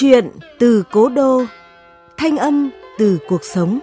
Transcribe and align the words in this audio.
Chuyện 0.00 0.30
từ 0.58 0.84
cố 0.92 1.08
đô, 1.08 1.42
thanh 2.16 2.36
âm 2.36 2.70
từ 2.98 3.18
cuộc 3.28 3.44
sống. 3.44 3.78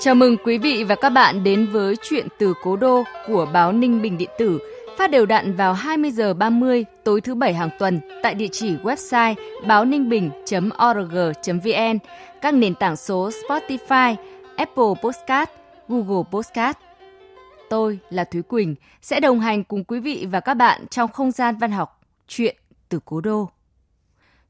Chào 0.00 0.14
mừng 0.14 0.36
quý 0.44 0.58
vị 0.58 0.84
và 0.84 0.94
các 0.94 1.10
bạn 1.10 1.44
đến 1.44 1.66
với 1.72 1.94
chuyện 2.02 2.26
từ 2.38 2.54
cố 2.62 2.76
đô 2.76 3.02
của 3.26 3.46
báo 3.52 3.72
Ninh 3.72 4.02
Bình 4.02 4.18
Điện 4.18 4.30
tử, 4.38 4.58
phát 4.98 5.10
đều 5.10 5.26
đặn 5.26 5.56
vào 5.56 5.72
20 5.72 6.10
giờ 6.10 6.34
30 6.34 6.84
tối 7.04 7.20
thứ 7.20 7.34
bảy 7.34 7.54
hàng 7.54 7.70
tuần 7.78 8.00
tại 8.22 8.34
địa 8.34 8.48
chỉ 8.52 8.74
website 8.82 9.34
báo 9.66 9.84
ninh 9.84 10.08
bình.org.vn, 10.08 10.38
các 12.40 12.54
nền 12.54 12.74
tảng 12.74 12.96
số 12.96 13.30
Spotify, 13.48 14.14
Apple 14.56 14.94
Podcast, 15.02 15.50
Google 15.88 16.24
Podcast. 16.30 16.76
Tôi 17.70 17.98
là 18.10 18.24
Thúy 18.24 18.42
Quỳnh 18.42 18.74
sẽ 19.02 19.20
đồng 19.20 19.40
hành 19.40 19.64
cùng 19.64 19.84
quý 19.84 20.00
vị 20.00 20.26
và 20.30 20.40
các 20.40 20.54
bạn 20.54 20.86
trong 20.86 21.12
không 21.12 21.30
gian 21.30 21.56
văn 21.56 21.72
học 21.72 22.00
Chuyện 22.28 22.56
từ 22.88 23.00
Cố 23.04 23.20
Đô. 23.20 23.50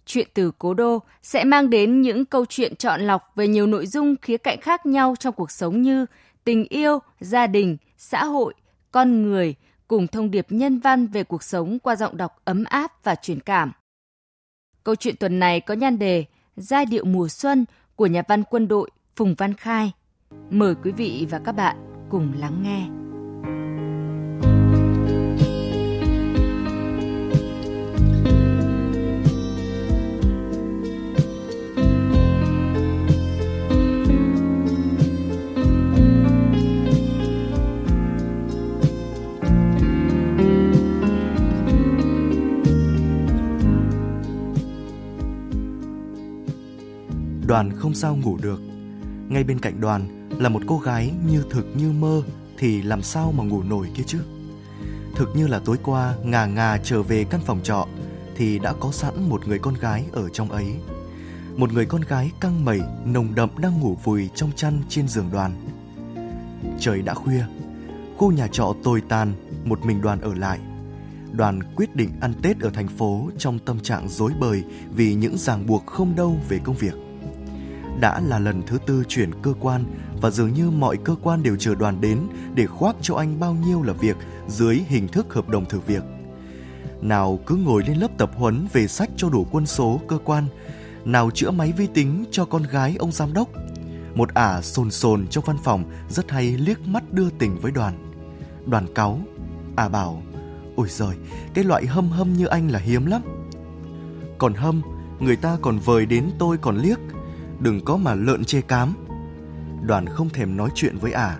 Chuyện 0.06 0.28
từ 0.34 0.52
Cố 0.59 0.74
Đô 0.74 0.98
sẽ 1.22 1.45
mang 1.45 1.70
đến 1.70 2.02
những 2.02 2.24
câu 2.24 2.45
chuyện 2.48 2.76
chọn 2.76 3.00
lọc 3.00 3.32
về 3.34 3.48
nhiều 3.48 3.66
nội 3.66 3.86
dung 3.86 4.16
khía 4.22 4.36
cạnh 4.36 4.60
khác 4.60 4.86
nhau 4.86 5.14
trong 5.18 5.34
cuộc 5.34 5.50
sống 5.50 5.82
như 5.82 6.06
tình 6.45 6.64
yêu, 6.64 6.98
gia 7.20 7.46
đình, 7.46 7.76
xã 7.98 8.24
hội, 8.24 8.54
con 8.90 9.23
người, 9.23 9.54
cùng 9.88 10.06
thông 10.06 10.30
điệp 10.30 10.46
nhân 10.48 10.78
văn 10.78 11.06
về 11.06 11.24
cuộc 11.24 11.42
sống 11.42 11.78
qua 11.78 11.96
giọng 11.96 12.16
đọc 12.16 12.40
ấm 12.45 12.64
áp 12.64 13.04
và 13.04 13.14
truyền 13.14 13.40
cảm. 13.40 13.73
Câu 14.84 14.95
chuyện 14.95 15.16
tuần 15.16 15.38
này 15.38 15.60
có 15.60 15.74
nhan 15.74 15.98
đề 15.98 16.24
Giai 16.57 16.87
điệu 16.87 17.04
mùa 17.04 17.29
xuân 17.29 17.64
của 17.96 18.07
nhà 18.07 18.23
văn 18.29 18.45
quân 18.45 18.68
đội 18.68 18.90
Phùng 19.16 19.34
Văn 19.34 19.54
Khai. 19.54 19.92
Mời 20.30 20.74
quý 20.85 20.93
vị 20.93 21.27
và 21.30 21.38
các 21.38 21.52
bạn 21.52 21.77
cùng 22.10 22.32
lắng 22.38 22.63
nghe. 22.63 22.88
Đoàn 47.49 47.71
không 47.77 47.95
sao 47.95 48.16
ngủ 48.16 48.38
được. 48.43 48.60
Ngay 49.29 49.45
bên 49.45 49.59
cạnh 49.59 49.80
đoàn 49.80 50.15
là 50.30 50.49
một 50.49 50.63
cô 50.66 50.79
gái 50.79 51.13
như 51.27 51.45
thực 51.51 51.66
như 51.77 51.93
mơ 51.93 52.23
thì 52.59 52.82
làm 52.82 53.02
sao 53.02 53.32
mà 53.37 53.45
ngủ 53.45 53.63
nổi 53.63 53.88
kia 53.95 54.02
chứ? 54.07 54.19
Thực 55.15 55.37
như 55.37 55.46
là 55.46 55.59
tối 55.59 55.77
qua 55.82 56.15
ngà 56.24 56.46
ngà 56.46 56.79
trở 56.82 57.02
về 57.02 57.24
căn 57.24 57.41
phòng 57.45 57.60
trọ 57.63 57.87
thì 58.37 58.59
đã 58.59 58.73
có 58.80 58.93
sẵn 58.93 59.29
một 59.29 59.49
người 59.49 59.59
con 59.59 59.74
gái 59.74 60.04
ở 60.13 60.29
trong 60.29 60.51
ấy. 60.51 60.66
Một 61.57 61.73
người 61.73 61.87
con 61.87 62.01
gái 62.01 62.30
căng 62.41 62.65
mẩy, 62.65 62.80
nồng 63.04 63.35
đậm 63.35 63.51
đang 63.59 63.80
ngủ 63.80 63.97
vùi 64.04 64.28
trong 64.34 64.53
chăn 64.56 64.82
trên 64.88 65.09
giường 65.09 65.31
đoàn. 65.32 65.53
Trời 66.81 67.03
đã 67.03 67.15
khuya, 67.15 67.44
khu 68.16 68.32
nhà 68.32 68.47
trọ 68.47 68.75
tồi 68.84 69.03
tàn, 69.09 69.32
một 69.65 69.87
mình 69.87 70.00
đoàn 70.00 70.21
ở 70.21 70.34
lại. 70.34 70.59
Đoàn 71.32 71.60
quyết 71.77 71.97
định 71.97 72.10
ăn 72.21 72.32
Tết 72.43 72.60
ở 72.60 72.71
thành 72.71 72.88
phố 72.88 73.31
trong 73.38 73.59
tâm 73.59 73.81
trạng 73.81 74.09
rối 74.09 74.32
bời 74.41 74.65
vì 74.94 75.15
những 75.15 75.38
ràng 75.38 75.66
buộc 75.66 75.87
không 75.87 76.16
đâu 76.16 76.37
về 76.49 76.60
công 76.65 76.77
việc 76.77 76.94
đã 78.00 78.21
là 78.21 78.38
lần 78.38 78.62
thứ 78.66 78.78
tư 78.87 79.04
chuyển 79.09 79.31
cơ 79.42 79.54
quan 79.60 79.84
và 80.21 80.31
dường 80.31 80.53
như 80.53 80.71
mọi 80.71 80.97
cơ 80.97 81.15
quan 81.22 81.43
đều 81.43 81.56
chờ 81.56 81.75
đoàn 81.75 82.00
đến 82.00 82.21
để 82.54 82.66
khoác 82.66 82.97
cho 83.00 83.15
anh 83.15 83.41
bao 83.41 83.54
nhiêu 83.54 83.82
là 83.82 83.93
việc 83.93 84.16
dưới 84.49 84.81
hình 84.87 85.09
thức 85.09 85.34
hợp 85.34 85.49
đồng 85.49 85.65
thử 85.65 85.81
việc. 85.81 86.03
Nào 87.00 87.38
cứ 87.47 87.56
ngồi 87.56 87.82
lên 87.87 87.97
lớp 87.97 88.19
tập 88.19 88.31
huấn 88.37 88.66
về 88.72 88.88
sách 88.88 89.10
cho 89.16 89.28
đủ 89.28 89.47
quân 89.50 89.66
số 89.66 90.00
cơ 90.09 90.19
quan, 90.25 90.44
nào 91.04 91.31
chữa 91.31 91.50
máy 91.50 91.72
vi 91.77 91.87
tính 91.87 92.25
cho 92.31 92.44
con 92.44 92.62
gái 92.62 92.97
ông 92.99 93.12
giám 93.12 93.32
đốc. 93.32 93.49
Một 94.15 94.34
ả 94.34 94.62
sồn 94.62 94.91
sồn 94.91 95.27
trong 95.27 95.44
văn 95.44 95.56
phòng 95.65 95.84
rất 96.09 96.31
hay 96.31 96.44
liếc 96.44 96.88
mắt 96.88 97.12
đưa 97.12 97.31
tình 97.31 97.59
với 97.60 97.72
đoàn. 97.72 98.12
Đoàn 98.66 98.94
cáu, 98.94 99.21
ả 99.77 99.88
bảo, 99.88 100.22
ôi 100.77 100.88
giời, 100.91 101.16
cái 101.54 101.65
loại 101.65 101.87
hâm 101.87 102.09
hâm 102.09 102.33
như 102.33 102.47
anh 102.47 102.71
là 102.71 102.78
hiếm 102.78 103.06
lắm. 103.06 103.22
Còn 104.38 104.54
hâm, 104.54 104.83
người 105.21 105.37
ta 105.37 105.56
còn 105.62 105.78
vời 105.78 106.06
đến 106.06 106.31
tôi 106.38 106.59
còn 106.59 106.77
liếc, 106.77 106.98
đừng 107.60 107.84
có 107.84 107.97
mà 107.97 108.15
lợn 108.15 108.44
chê 108.44 108.60
cám. 108.60 108.94
Đoàn 109.86 110.06
không 110.06 110.28
thèm 110.28 110.56
nói 110.56 110.70
chuyện 110.74 110.98
với 110.98 111.12
ả. 111.12 111.38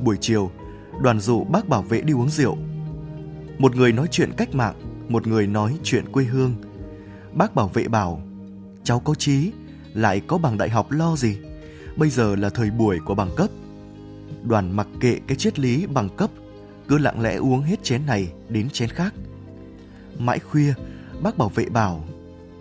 Buổi 0.00 0.16
chiều, 0.20 0.50
đoàn 1.02 1.20
dụ 1.20 1.44
bác 1.44 1.68
bảo 1.68 1.82
vệ 1.82 2.00
đi 2.00 2.12
uống 2.12 2.30
rượu. 2.30 2.56
Một 3.58 3.76
người 3.76 3.92
nói 3.92 4.06
chuyện 4.10 4.32
cách 4.36 4.54
mạng, 4.54 4.74
một 5.08 5.26
người 5.26 5.46
nói 5.46 5.78
chuyện 5.82 6.12
quê 6.12 6.24
hương. 6.24 6.54
Bác 7.32 7.54
bảo 7.54 7.68
vệ 7.68 7.88
bảo, 7.88 8.22
cháu 8.84 9.00
có 9.00 9.14
trí, 9.14 9.52
lại 9.94 10.20
có 10.26 10.38
bằng 10.38 10.58
đại 10.58 10.68
học 10.70 10.90
lo 10.90 11.16
gì. 11.16 11.38
Bây 11.96 12.10
giờ 12.10 12.36
là 12.36 12.50
thời 12.50 12.70
buổi 12.70 12.98
của 13.04 13.14
bằng 13.14 13.30
cấp. 13.36 13.50
Đoàn 14.44 14.76
mặc 14.76 14.88
kệ 15.00 15.20
cái 15.26 15.36
triết 15.36 15.58
lý 15.58 15.86
bằng 15.86 16.08
cấp, 16.16 16.30
cứ 16.88 16.98
lặng 16.98 17.20
lẽ 17.20 17.36
uống 17.36 17.62
hết 17.62 17.84
chén 17.84 18.06
này 18.06 18.32
đến 18.48 18.70
chén 18.70 18.88
khác. 18.88 19.14
Mãi 20.18 20.38
khuya, 20.38 20.74
bác 21.22 21.38
bảo 21.38 21.48
vệ 21.48 21.64
bảo, 21.64 22.04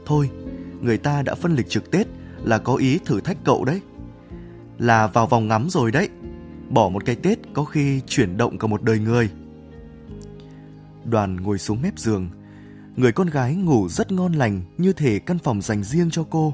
thôi, 0.05 0.29
người 0.81 0.97
ta 0.97 1.21
đã 1.21 1.35
phân 1.35 1.55
lịch 1.55 1.69
trực 1.69 1.91
Tết, 1.91 2.07
là 2.43 2.57
có 2.57 2.75
ý 2.75 2.99
thử 3.05 3.21
thách 3.21 3.37
cậu 3.43 3.65
đấy. 3.65 3.81
Là 4.77 5.07
vào 5.07 5.27
vòng 5.27 5.47
ngắm 5.47 5.67
rồi 5.69 5.91
đấy. 5.91 6.09
Bỏ 6.69 6.89
một 6.89 7.05
cái 7.05 7.15
Tết 7.15 7.39
có 7.53 7.63
khi 7.63 8.01
chuyển 8.07 8.37
động 8.37 8.57
cả 8.57 8.67
một 8.67 8.83
đời 8.83 8.99
người. 8.99 9.29
Đoàn 11.05 11.35
ngồi 11.35 11.57
xuống 11.57 11.81
mép 11.81 11.99
giường. 11.99 12.29
Người 12.95 13.11
con 13.11 13.27
gái 13.27 13.55
ngủ 13.55 13.89
rất 13.89 14.11
ngon 14.11 14.33
lành 14.33 14.61
như 14.77 14.93
thể 14.93 15.19
căn 15.19 15.39
phòng 15.39 15.61
dành 15.61 15.83
riêng 15.83 16.09
cho 16.11 16.25
cô. 16.29 16.53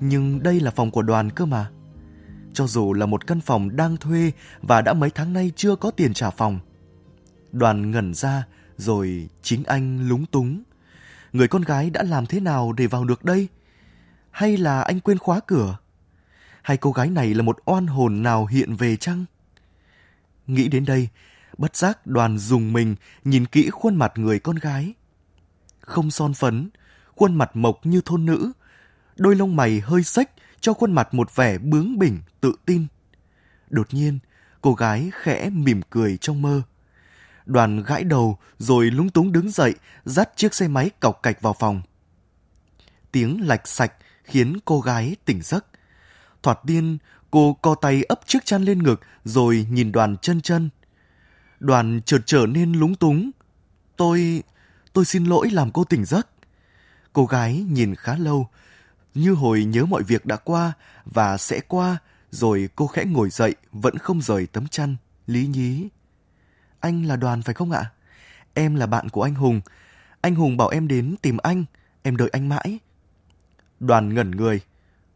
Nhưng 0.00 0.42
đây 0.42 0.60
là 0.60 0.70
phòng 0.70 0.90
của 0.90 1.02
đoàn 1.02 1.30
cơ 1.30 1.46
mà. 1.46 1.70
Cho 2.52 2.66
dù 2.66 2.92
là 2.92 3.06
một 3.06 3.26
căn 3.26 3.40
phòng 3.40 3.76
đang 3.76 3.96
thuê 3.96 4.32
và 4.62 4.80
đã 4.80 4.92
mấy 4.92 5.10
tháng 5.10 5.32
nay 5.32 5.52
chưa 5.56 5.76
có 5.76 5.90
tiền 5.90 6.14
trả 6.14 6.30
phòng. 6.30 6.58
Đoàn 7.52 7.90
ngẩn 7.90 8.14
ra 8.14 8.46
rồi 8.76 9.28
chính 9.42 9.64
anh 9.64 10.08
lúng 10.08 10.26
túng. 10.26 10.62
Người 11.32 11.48
con 11.48 11.62
gái 11.62 11.90
đã 11.90 12.02
làm 12.02 12.26
thế 12.26 12.40
nào 12.40 12.72
để 12.72 12.86
vào 12.86 13.04
được 13.04 13.24
đây? 13.24 13.48
Hay 14.30 14.56
là 14.56 14.80
anh 14.80 15.00
quên 15.00 15.18
khóa 15.18 15.40
cửa? 15.46 15.76
Hay 16.68 16.76
cô 16.76 16.92
gái 16.92 17.10
này 17.10 17.34
là 17.34 17.42
một 17.42 17.58
oan 17.64 17.86
hồn 17.86 18.22
nào 18.22 18.46
hiện 18.46 18.76
về 18.76 18.96
chăng? 18.96 19.24
Nghĩ 20.46 20.68
đến 20.68 20.84
đây, 20.84 21.08
bất 21.58 21.76
giác 21.76 22.06
đoàn 22.06 22.38
dùng 22.38 22.72
mình 22.72 22.96
nhìn 23.24 23.46
kỹ 23.46 23.70
khuôn 23.70 23.96
mặt 23.96 24.12
người 24.16 24.38
con 24.38 24.56
gái. 24.56 24.94
Không 25.80 26.10
son 26.10 26.34
phấn, 26.34 26.70
khuôn 27.16 27.34
mặt 27.34 27.56
mộc 27.56 27.86
như 27.86 28.00
thôn 28.04 28.26
nữ, 28.26 28.52
đôi 29.16 29.36
lông 29.36 29.56
mày 29.56 29.80
hơi 29.80 30.02
xếch 30.02 30.30
cho 30.60 30.72
khuôn 30.72 30.92
mặt 30.92 31.14
một 31.14 31.36
vẻ 31.36 31.58
bướng 31.58 31.98
bỉnh, 31.98 32.20
tự 32.40 32.52
tin. 32.66 32.86
Đột 33.70 33.94
nhiên, 33.94 34.18
cô 34.60 34.74
gái 34.74 35.10
khẽ 35.22 35.50
mỉm 35.50 35.80
cười 35.90 36.16
trong 36.16 36.42
mơ. 36.42 36.62
Đoàn 37.46 37.82
gãi 37.82 38.04
đầu 38.04 38.38
rồi 38.58 38.90
lúng 38.90 39.10
túng 39.10 39.32
đứng 39.32 39.50
dậy, 39.50 39.74
dắt 40.04 40.30
chiếc 40.36 40.54
xe 40.54 40.68
máy 40.68 40.90
cọc 41.00 41.22
cạch 41.22 41.40
vào 41.40 41.56
phòng. 41.58 41.82
Tiếng 43.12 43.46
lạch 43.46 43.68
sạch 43.68 43.92
khiến 44.24 44.58
cô 44.64 44.80
gái 44.80 45.16
tỉnh 45.24 45.42
giấc. 45.42 45.66
Thoạt 46.42 46.58
tiên 46.66 46.98
cô 47.30 47.56
co 47.62 47.74
tay 47.74 48.02
ấp 48.02 48.20
chiếc 48.26 48.44
chăn 48.44 48.62
lên 48.62 48.82
ngực 48.82 49.00
rồi 49.24 49.66
nhìn 49.70 49.92
đoàn 49.92 50.16
chân 50.16 50.40
chân. 50.40 50.70
Đoàn 51.60 52.00
chợt 52.04 52.20
trở 52.26 52.46
nên 52.46 52.72
lúng 52.72 52.94
túng. 52.94 53.30
Tôi... 53.96 54.42
tôi 54.92 55.04
xin 55.04 55.24
lỗi 55.24 55.50
làm 55.50 55.70
cô 55.70 55.84
tỉnh 55.84 56.04
giấc. 56.04 56.28
Cô 57.12 57.26
gái 57.26 57.66
nhìn 57.70 57.94
khá 57.94 58.16
lâu, 58.16 58.48
như 59.14 59.32
hồi 59.32 59.64
nhớ 59.64 59.84
mọi 59.84 60.02
việc 60.02 60.26
đã 60.26 60.36
qua 60.36 60.72
và 61.04 61.38
sẽ 61.38 61.60
qua, 61.68 61.98
rồi 62.30 62.68
cô 62.76 62.86
khẽ 62.86 63.04
ngồi 63.04 63.30
dậy 63.30 63.54
vẫn 63.72 63.98
không 63.98 64.22
rời 64.22 64.46
tấm 64.46 64.68
chăn, 64.68 64.96
lý 65.26 65.46
nhí. 65.46 65.88
Anh 66.80 67.04
là 67.04 67.16
đoàn 67.16 67.42
phải 67.42 67.54
không 67.54 67.70
ạ? 67.70 67.90
Em 68.54 68.74
là 68.74 68.86
bạn 68.86 69.08
của 69.08 69.22
anh 69.22 69.34
Hùng. 69.34 69.60
Anh 70.20 70.34
Hùng 70.34 70.56
bảo 70.56 70.68
em 70.68 70.88
đến 70.88 71.14
tìm 71.22 71.36
anh, 71.36 71.64
em 72.02 72.16
đợi 72.16 72.28
anh 72.32 72.48
mãi. 72.48 72.78
Đoàn 73.80 74.14
ngẩn 74.14 74.30
người. 74.30 74.60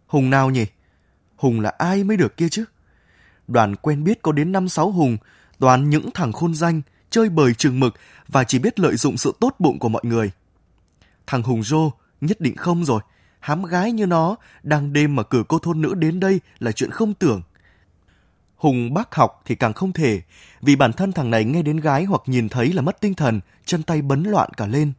Hùng 0.07 0.31
nào 0.31 0.51
nhỉ? 0.51 0.67
Hùng 1.43 1.61
là 1.61 1.73
ai 1.79 2.05
mới 2.05 2.17
được 2.17 2.37
kia 2.37 2.49
chứ? 2.49 2.65
Đoàn 3.49 3.77
quen 3.77 4.05
biết 4.05 4.23
có 4.23 4.33
đến 4.33 4.53
năm 4.53 4.69
sáu 4.69 4.91
Hùng, 4.91 5.17
toàn 5.59 5.91
những 5.91 6.11
thằng 6.15 6.33
khôn 6.33 6.55
danh, 6.55 6.83
chơi 7.11 7.29
bời 7.29 7.55
trường 7.55 7.81
mực 7.81 7.95
và 8.29 8.45
chỉ 8.45 8.59
biết 8.59 8.81
lợi 8.81 8.97
dụng 8.97 9.17
sự 9.17 9.35
tốt 9.41 9.55
bụng 9.59 9.79
của 9.79 9.89
mọi 9.89 10.03
người. 10.05 10.31
Thằng 11.27 11.43
Hùng 11.43 11.63
Rô 11.63 11.91
nhất 12.21 12.41
định 12.41 12.57
không 12.57 12.85
rồi. 12.85 13.01
Hám 13.41 13.65
gái 13.65 13.93
như 13.93 14.07
nó, 14.07 14.37
đang 14.63 14.93
đêm 14.93 15.17
mà 15.17 15.23
cử 15.23 15.45
cô 15.49 15.59
thôn 15.59 15.81
nữ 15.81 15.95
đến 15.95 16.21
đây 16.21 16.41
là 16.59 16.73
chuyện 16.73 16.91
không 16.91 17.15
tưởng. 17.15 17.43
Hùng 18.57 18.95
bác 18.95 19.15
học 19.15 19.43
thì 19.45 19.55
càng 19.55 19.73
không 19.73 19.93
thể, 19.93 20.23
vì 20.61 20.77
bản 20.77 20.93
thân 20.93 21.13
thằng 21.13 21.31
này 21.31 21.45
nghe 21.45 21.63
đến 21.63 21.77
gái 21.77 22.05
hoặc 22.05 22.23
nhìn 22.27 22.49
thấy 22.49 22.73
là 22.73 22.83
mất 22.83 23.01
tinh 23.01 23.15
thần, 23.15 23.41
chân 23.65 23.83
tay 23.83 24.03
bấn 24.03 24.23
loạn 24.23 24.51
cả 24.57 24.67
lên. 24.67 24.93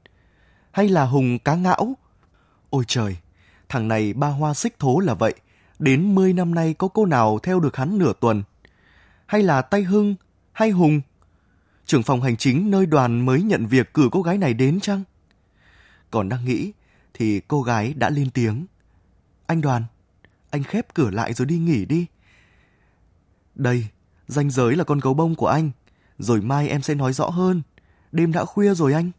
Hay 0.72 0.90
là 0.90 1.06
Hùng 1.06 1.40
cá 1.40 1.56
ngão? 1.56 1.94
Ôi 2.70 2.84
trời, 2.88 3.18
Thằng 3.70 3.88
này 3.88 4.14
ba 4.14 4.28
hoa 4.28 4.54
xích 4.54 4.80
thố 4.80 5.00
là 5.00 5.14
vậy, 5.14 5.34
đến 5.84 6.16
10 6.16 6.34
năm 6.34 6.56
nay 6.56 6.74
có 6.74 6.88
cô 6.88 7.06
nào 7.06 7.40
theo 7.44 7.60
được 7.60 7.76
hắn 7.76 7.98
nửa 7.98 8.14
tuần. 8.20 8.44
hay 9.26 9.44
là 9.44 9.62
tay 9.62 9.84
Hưng 9.84 10.16
hay 10.52 10.70
Hùng? 10.70 11.02
Trưởng 11.86 12.04
phòng 12.04 12.22
hành 12.22 12.38
chính 12.38 12.72
nơi 12.72 12.86
đoàn 12.86 13.26
mới 13.26 13.42
nhận 13.42 13.68
việc 13.68 13.94
cử 13.94 14.10
cô 14.12 14.22
gái 14.22 14.38
này 14.38 14.54
đến 14.54 14.80
chăng? 14.80 15.04
Còn 16.12 16.30
đang 16.30 16.46
nghĩ 16.46 16.72
thì 17.14 17.42
cô 17.48 17.62
gái 17.62 17.94
đã 17.94 18.10
lên 18.10 18.30
tiếng. 18.30 18.66
Anh 19.46 19.62
đoàn, 19.62 19.86
anh 20.50 20.64
khép 20.64 20.94
cửa 20.94 21.10
lại 21.10 21.34
rồi 21.34 21.46
đi 21.46 21.58
nghỉ 21.58 21.86
đi. 21.86 22.06
Đây, 23.56 23.88
danh 24.28 24.50
giới 24.50 24.76
là 24.76 24.84
con 24.84 25.00
gấu 25.00 25.14
bông 25.14 25.36
của 25.36 25.48
anh. 25.48 25.72
Rồi 26.18 26.42
mai 26.42 26.70
em 26.70 26.82
sẽ 26.82 26.96
nói 26.96 27.14
rõ 27.14 27.30
hơn. 27.30 27.62
Đêm 28.12 28.32
đã 28.32 28.46
khuya 28.46 28.74
rồi 28.76 28.94
anh. 28.94 29.12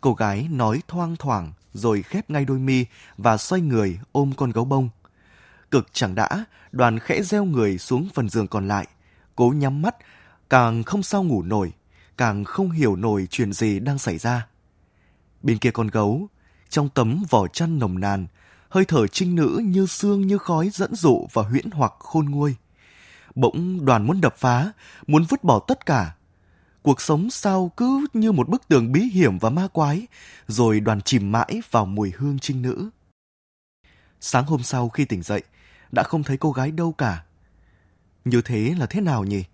Cô 0.00 0.14
gái 0.14 0.48
nói 0.50 0.82
thoang 0.88 1.16
thoảng 1.16 1.52
rồi 1.72 2.02
khép 2.02 2.30
ngay 2.30 2.44
đôi 2.44 2.58
mi 2.58 2.86
và 3.16 3.36
xoay 3.36 3.62
người 3.62 3.98
ôm 4.12 4.32
con 4.36 4.50
gấu 4.50 4.64
bông. 4.64 4.88
Cực 5.72 5.86
chẳng 5.92 6.14
đã, 6.14 6.44
đoàn 6.72 6.98
khẽ 6.98 7.22
gieo 7.22 7.44
người 7.44 7.78
xuống 7.78 8.08
phần 8.14 8.28
giường 8.28 8.48
còn 8.48 8.68
lại. 8.68 8.86
Cố 9.36 9.52
nhắm 9.56 9.82
mắt, 9.82 9.96
càng 10.50 10.82
không 10.82 11.02
sao 11.02 11.22
ngủ 11.22 11.42
nổi, 11.42 11.72
càng 12.16 12.44
không 12.44 12.70
hiểu 12.70 12.96
nổi 12.96 13.26
chuyện 13.30 13.52
gì 13.52 13.80
đang 13.80 13.98
xảy 13.98 14.18
ra. 14.18 14.46
Bên 15.42 15.58
kia 15.58 15.70
con 15.70 15.86
gấu, 15.86 16.28
trong 16.68 16.88
tấm 16.88 17.24
vỏ 17.30 17.48
chăn 17.48 17.78
nồng 17.78 18.00
nàn, 18.00 18.26
hơi 18.68 18.84
thở 18.84 19.06
trinh 19.06 19.34
nữ 19.34 19.62
như 19.64 19.86
xương 19.86 20.26
như 20.26 20.38
khói 20.38 20.70
dẫn 20.72 20.94
dụ 20.94 21.26
và 21.32 21.42
huyễn 21.42 21.70
hoặc 21.70 21.92
khôn 21.98 22.30
nguôi. 22.30 22.56
Bỗng 23.34 23.84
đoàn 23.84 24.06
muốn 24.06 24.20
đập 24.20 24.34
phá, 24.38 24.72
muốn 25.06 25.24
vứt 25.28 25.44
bỏ 25.44 25.58
tất 25.58 25.86
cả. 25.86 26.14
Cuộc 26.82 27.00
sống 27.00 27.30
sao 27.30 27.72
cứ 27.76 28.06
như 28.12 28.32
một 28.32 28.48
bức 28.48 28.68
tường 28.68 28.92
bí 28.92 29.00
hiểm 29.00 29.38
và 29.38 29.50
ma 29.50 29.68
quái, 29.72 30.06
rồi 30.48 30.80
đoàn 30.80 31.00
chìm 31.00 31.32
mãi 31.32 31.62
vào 31.70 31.86
mùi 31.86 32.12
hương 32.16 32.38
trinh 32.38 32.62
nữ. 32.62 32.90
Sáng 34.20 34.44
hôm 34.44 34.62
sau 34.62 34.88
khi 34.88 35.04
tỉnh 35.04 35.22
dậy, 35.22 35.42
đã 35.92 36.02
không 36.02 36.22
thấy 36.22 36.36
cô 36.36 36.52
gái 36.52 36.70
đâu 36.70 36.92
cả. 36.92 37.24
Như 38.24 38.42
thế 38.42 38.74
là 38.78 38.86
thế 38.86 39.00
nào 39.00 39.24
nhỉ? 39.24 39.44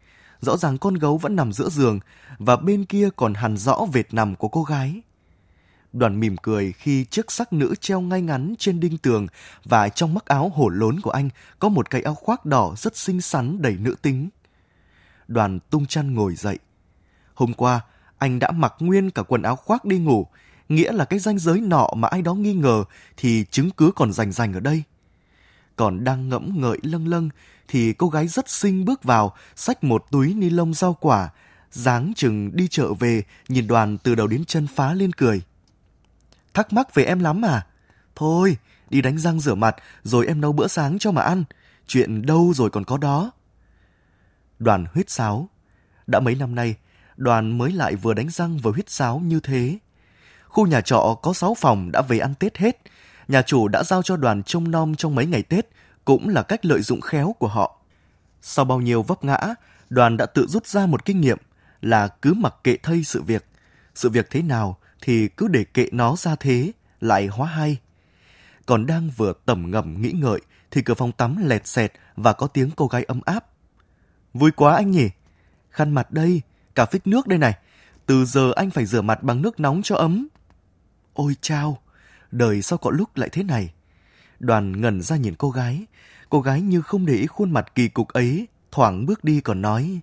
Rõ 0.40 0.56
ràng 0.56 0.79
con 0.79 0.94
gấu 0.94 1.19
vẫn 1.19 1.37
nằm 1.37 1.52
giữa 1.52 1.69
giường 1.69 2.00
và 2.38 2.56
bên 2.56 2.85
kia 2.85 3.08
còn 3.17 3.35
hằn 3.35 3.56
rõ 3.56 3.79
vệt 3.93 4.14
nằm 4.14 4.37
của 4.37 4.49
cô 4.49 4.62
gái. 4.62 5.02
Đoàn 5.93 6.20
mỉm 6.20 6.37
cười 6.37 6.73
khi 6.73 7.05
chiếc 7.05 7.31
sắc 7.32 7.52
nữ 7.52 7.75
treo 7.81 8.00
ngay 8.00 8.23
ngắn 8.23 8.55
trên 8.58 8.81
đinh 8.81 8.99
tường 8.99 9.26
và 9.64 9.88
trong 9.88 10.14
mắc 10.14 10.26
áo 10.26 10.49
hổ 10.55 10.69
lốn 10.69 11.00
của 11.00 11.11
anh 11.11 11.29
có 11.58 11.69
một 11.69 11.90
cái 11.90 12.02
áo 12.02 12.14
khoác 12.14 12.44
đỏ 12.44 12.75
rất 12.76 12.96
xinh 12.96 13.20
xắn 13.20 13.62
đầy 13.62 13.76
nữ 13.76 13.94
tính. 14.02 14.29
Đoàn 15.29 15.58
tung 15.70 15.87
chăn 15.87 16.14
ngồi 16.14 16.34
dậy. 16.34 16.58
Hôm 17.34 17.52
qua, 17.52 17.81
anh 18.19 18.38
đã 18.38 18.50
mặc 18.50 18.75
nguyên 18.79 19.11
cả 19.11 19.23
quần 19.23 19.43
áo 19.43 19.56
khoác 19.56 19.84
đi 19.84 19.99
ngủ, 19.99 20.26
nghĩa 20.69 20.93
là 20.93 21.05
cái 21.05 21.19
ranh 21.19 21.38
giới 21.38 21.61
nọ 21.61 21.88
mà 21.96 22.08
ai 22.08 22.23
đó 22.23 22.34
nghi 22.34 22.55
ngờ 22.55 22.84
thì 23.17 23.44
chứng 23.50 23.70
cứ 23.70 23.91
còn 23.96 24.12
rành 24.12 24.32
rành 24.32 24.52
ở 24.52 24.61
đây. 24.61 24.82
Còn 25.78 26.04
đang 26.04 26.28
ngẫm 26.28 26.60
ngợi 26.60 26.78
lâng 26.82 27.08
lâng 27.08 27.28
thì 27.69 27.92
cô 27.92 28.08
gái 28.08 28.28
rất 28.28 28.50
xinh 28.50 28.84
bước 28.84 29.04
vào, 29.04 29.34
xách 29.56 29.84
một 29.84 30.04
túi 30.10 30.34
ni 30.34 30.50
lông 30.50 30.75
rau 30.75 30.94
quả, 30.94 31.28
dáng 31.70 32.12
chừng 32.16 32.56
đi 32.56 32.69
chợ 32.69 32.94
về, 32.94 33.22
nhìn 33.48 33.66
đoàn 33.66 33.98
từ 33.98 34.14
đầu 34.14 34.26
đến 34.26 34.44
chân 34.44 34.66
phá 34.75 34.94
lên 34.94 35.12
cười. 35.12 35.42
Thắc 36.54 36.72
mắc 36.72 36.94
về 36.94 37.04
em 37.04 37.19
lắm 37.20 37.44
à? 37.44 37.66
Thôi, 38.14 38.56
đi 38.90 39.02
đánh 39.02 39.19
răng 39.19 39.40
rửa 39.40 39.54
mặt 39.54 39.76
rồi 40.02 40.26
em 40.26 40.40
nấu 40.40 40.52
bữa 40.52 40.69
sáng 40.69 40.98
cho 40.98 41.12
mà 41.12 41.22
ăn. 41.22 41.44
Chuyện 41.86 42.26
đâu 42.26 42.52
rồi 42.54 42.70
còn 42.70 42.84
có 42.84 42.96
đó. 42.96 43.31
Đoàn 44.58 44.84
huyết 44.94 45.10
sáo. 45.10 45.48
Đã 46.06 46.20
mấy 46.20 46.34
năm 46.34 46.54
nay, 46.54 46.74
đoàn 47.16 47.58
mới 47.58 47.72
lại 47.72 47.96
vừa 47.96 48.14
đánh 48.14 48.31
răng 48.31 48.58
vừa 48.58 48.72
huyết 48.72 48.90
sáo 48.90 49.19
như 49.19 49.40
thế. 49.40 49.78
Khu 50.48 50.66
nhà 50.66 50.81
trọ 50.81 51.16
có 51.22 51.32
6 51.32 51.54
phòng 51.54 51.92
đã 51.92 52.02
về 52.02 52.19
ăn 52.19 52.34
Tết 52.34 52.58
hết. 52.58 52.81
Nhà 53.28 53.42
chủ 53.42 53.69
đã 53.69 53.82
giao 53.84 54.02
cho 54.02 54.16
đoàn 54.16 54.42
trông 54.42 54.70
nom 54.70 54.94
trong 54.94 55.14
mấy 55.14 55.26
ngày 55.26 55.42
Tết, 55.42 55.69
cũng 56.04 56.28
là 56.28 56.42
cách 56.42 56.64
lợi 56.64 56.82
dụng 56.82 57.00
khéo 57.00 57.34
của 57.38 57.48
họ. 57.48 57.80
Sau 58.42 58.64
bao 58.64 58.80
nhiêu 58.80 59.02
vấp 59.02 59.25
ngã, 59.25 59.54
đoàn 59.90 60.16
đã 60.16 60.26
tự 60.26 60.46
rút 60.46 60.66
ra 60.66 60.86
một 60.86 61.04
kinh 61.04 61.20
nghiệm 61.20 61.38
là 61.80 62.08
cứ 62.08 62.34
mặc 62.34 62.54
kệ 62.64 62.76
thây 62.76 63.04
sự 63.04 63.22
việc. 63.22 63.46
Sự 63.94 64.08
việc 64.08 64.30
thế 64.30 64.42
nào 64.42 64.78
thì 65.00 65.28
cứ 65.28 65.48
để 65.48 65.64
kệ 65.64 65.88
nó 65.92 66.16
ra 66.16 66.36
thế, 66.36 66.72
lại 67.00 67.26
hóa 67.26 67.48
hay. 67.48 67.76
Còn 68.66 68.86
đang 68.86 69.10
vừa 69.16 69.32
tẩm 69.46 69.70
ngầm 69.70 70.02
nghĩ 70.02 70.12
ngợi 70.12 70.40
thì 70.70 70.82
cửa 70.82 70.94
phòng 70.94 71.12
tắm 71.12 71.36
lẹt 71.46 71.66
xẹt 71.66 71.92
và 72.16 72.32
có 72.32 72.46
tiếng 72.46 72.70
cô 72.76 72.86
gái 72.86 73.04
ấm 73.04 73.20
áp. 73.24 73.46
Vui 74.34 74.50
quá 74.50 74.76
anh 74.76 74.90
nhỉ? 74.90 75.08
Khăn 75.70 75.92
mặt 75.92 76.10
đây, 76.10 76.42
cả 76.74 76.84
phích 76.84 77.06
nước 77.06 77.26
đây 77.26 77.38
này. 77.38 77.54
Từ 78.06 78.24
giờ 78.24 78.52
anh 78.56 78.70
phải 78.70 78.86
rửa 78.86 79.02
mặt 79.02 79.22
bằng 79.22 79.42
nước 79.42 79.60
nóng 79.60 79.81
cho 79.84 79.96
ấm. 79.96 80.28
Ôi 81.14 81.36
chao, 81.40 81.78
đời 82.30 82.62
sao 82.62 82.78
có 82.78 82.90
lúc 82.90 83.16
lại 83.16 83.28
thế 83.32 83.42
này? 83.42 83.70
Đoàn 84.40 84.80
ngẩn 84.80 85.02
ra 85.02 85.16
nhìn 85.16 85.34
cô 85.38 85.50
gái. 85.50 85.86
Cô 86.30 86.40
gái 86.40 86.60
như 86.60 86.82
không 86.82 87.06
để 87.06 87.14
ý 87.14 87.26
khuôn 87.26 87.50
mặt 87.50 87.75
kỳ 87.75 87.88
cục 87.88 88.08
ấy, 88.08 88.48
thoảng 88.72 89.06
bước 89.06 89.25
đi 89.25 89.40
còn 89.40 89.62
nói. 89.62 90.00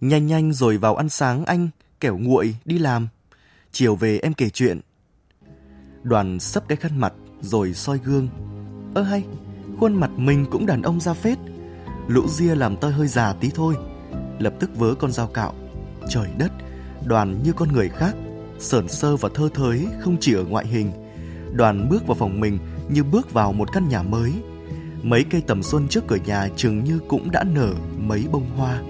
Nhanh 0.00 0.26
nhanh 0.26 0.52
rồi 0.52 0.78
vào 0.78 0.96
ăn 0.96 1.08
sáng 1.08 1.44
anh, 1.44 1.68
kẻo 2.00 2.18
nguội, 2.18 2.56
đi 2.64 2.78
làm. 2.78 3.08
Chiều 3.72 3.96
về 3.96 4.18
em 4.18 4.34
kể 4.34 4.50
chuyện. 4.50 4.80
Đoàn 6.02 6.40
sấp 6.40 6.68
cái 6.68 6.76
khăn 6.76 6.98
mặt 6.98 7.12
rồi 7.40 7.74
soi 7.74 7.98
gương. 8.04 8.28
Ơ 8.94 9.02
hay, 9.02 9.24
khuôn 9.80 9.94
mặt 9.94 10.10
mình 10.16 10.46
cũng 10.50 10.66
đàn 10.66 10.82
ông 10.82 11.00
ra 11.00 11.12
phết. 11.12 11.38
Lũ 12.08 12.28
ria 12.28 12.54
làm 12.54 12.76
tôi 12.76 12.92
hơi 12.92 13.08
già 13.08 13.32
tí 13.32 13.50
thôi. 13.54 13.74
Lập 14.38 14.54
tức 14.60 14.76
vớ 14.76 14.94
con 14.94 15.12
dao 15.12 15.26
cạo. 15.26 15.54
Trời 16.08 16.28
đất, 16.38 16.52
đoàn 17.04 17.42
như 17.42 17.52
con 17.52 17.72
người 17.72 17.88
khác, 17.88 18.14
sởn 18.58 18.88
sơ 18.88 19.16
và 19.16 19.28
thơ 19.34 19.48
thới 19.54 19.86
không 20.00 20.16
chỉ 20.20 20.34
ở 20.34 20.44
ngoại 20.44 20.66
hình. 20.66 21.05
Đoàn 21.56 21.88
bước 21.88 22.06
vào 22.06 22.14
phòng 22.14 22.40
mình 22.40 22.58
như 22.88 23.04
bước 23.04 23.32
vào 23.32 23.52
một 23.52 23.72
căn 23.72 23.88
nhà 23.88 24.02
mới. 24.02 24.32
Mấy 25.02 25.24
cây 25.24 25.42
tầm 25.46 25.62
xuân 25.62 25.88
trước 25.88 26.04
cửa 26.06 26.18
nhà 26.26 26.48
chừng 26.56 26.84
như 26.84 26.98
cũng 27.08 27.30
đã 27.30 27.44
nở 27.54 27.74
mấy 27.98 28.24
bông 28.32 28.50
hoa. 28.56 28.82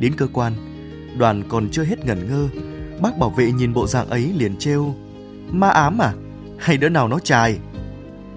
Đến 0.00 0.12
cơ 0.16 0.26
quan, 0.32 0.52
đoàn 1.18 1.42
còn 1.48 1.68
chưa 1.70 1.84
hết 1.84 2.04
ngẩn 2.04 2.28
ngơ. 2.28 2.48
Bác 3.02 3.18
bảo 3.18 3.30
vệ 3.30 3.52
nhìn 3.52 3.72
bộ 3.72 3.86
dạng 3.86 4.10
ấy 4.10 4.32
liền 4.36 4.56
trêu. 4.58 4.94
Ma 5.50 5.68
ám 5.68 5.98
à? 6.02 6.12
Hay 6.58 6.76
đứa 6.76 6.88
nào 6.88 7.08
nó 7.08 7.18
chài? 7.18 7.58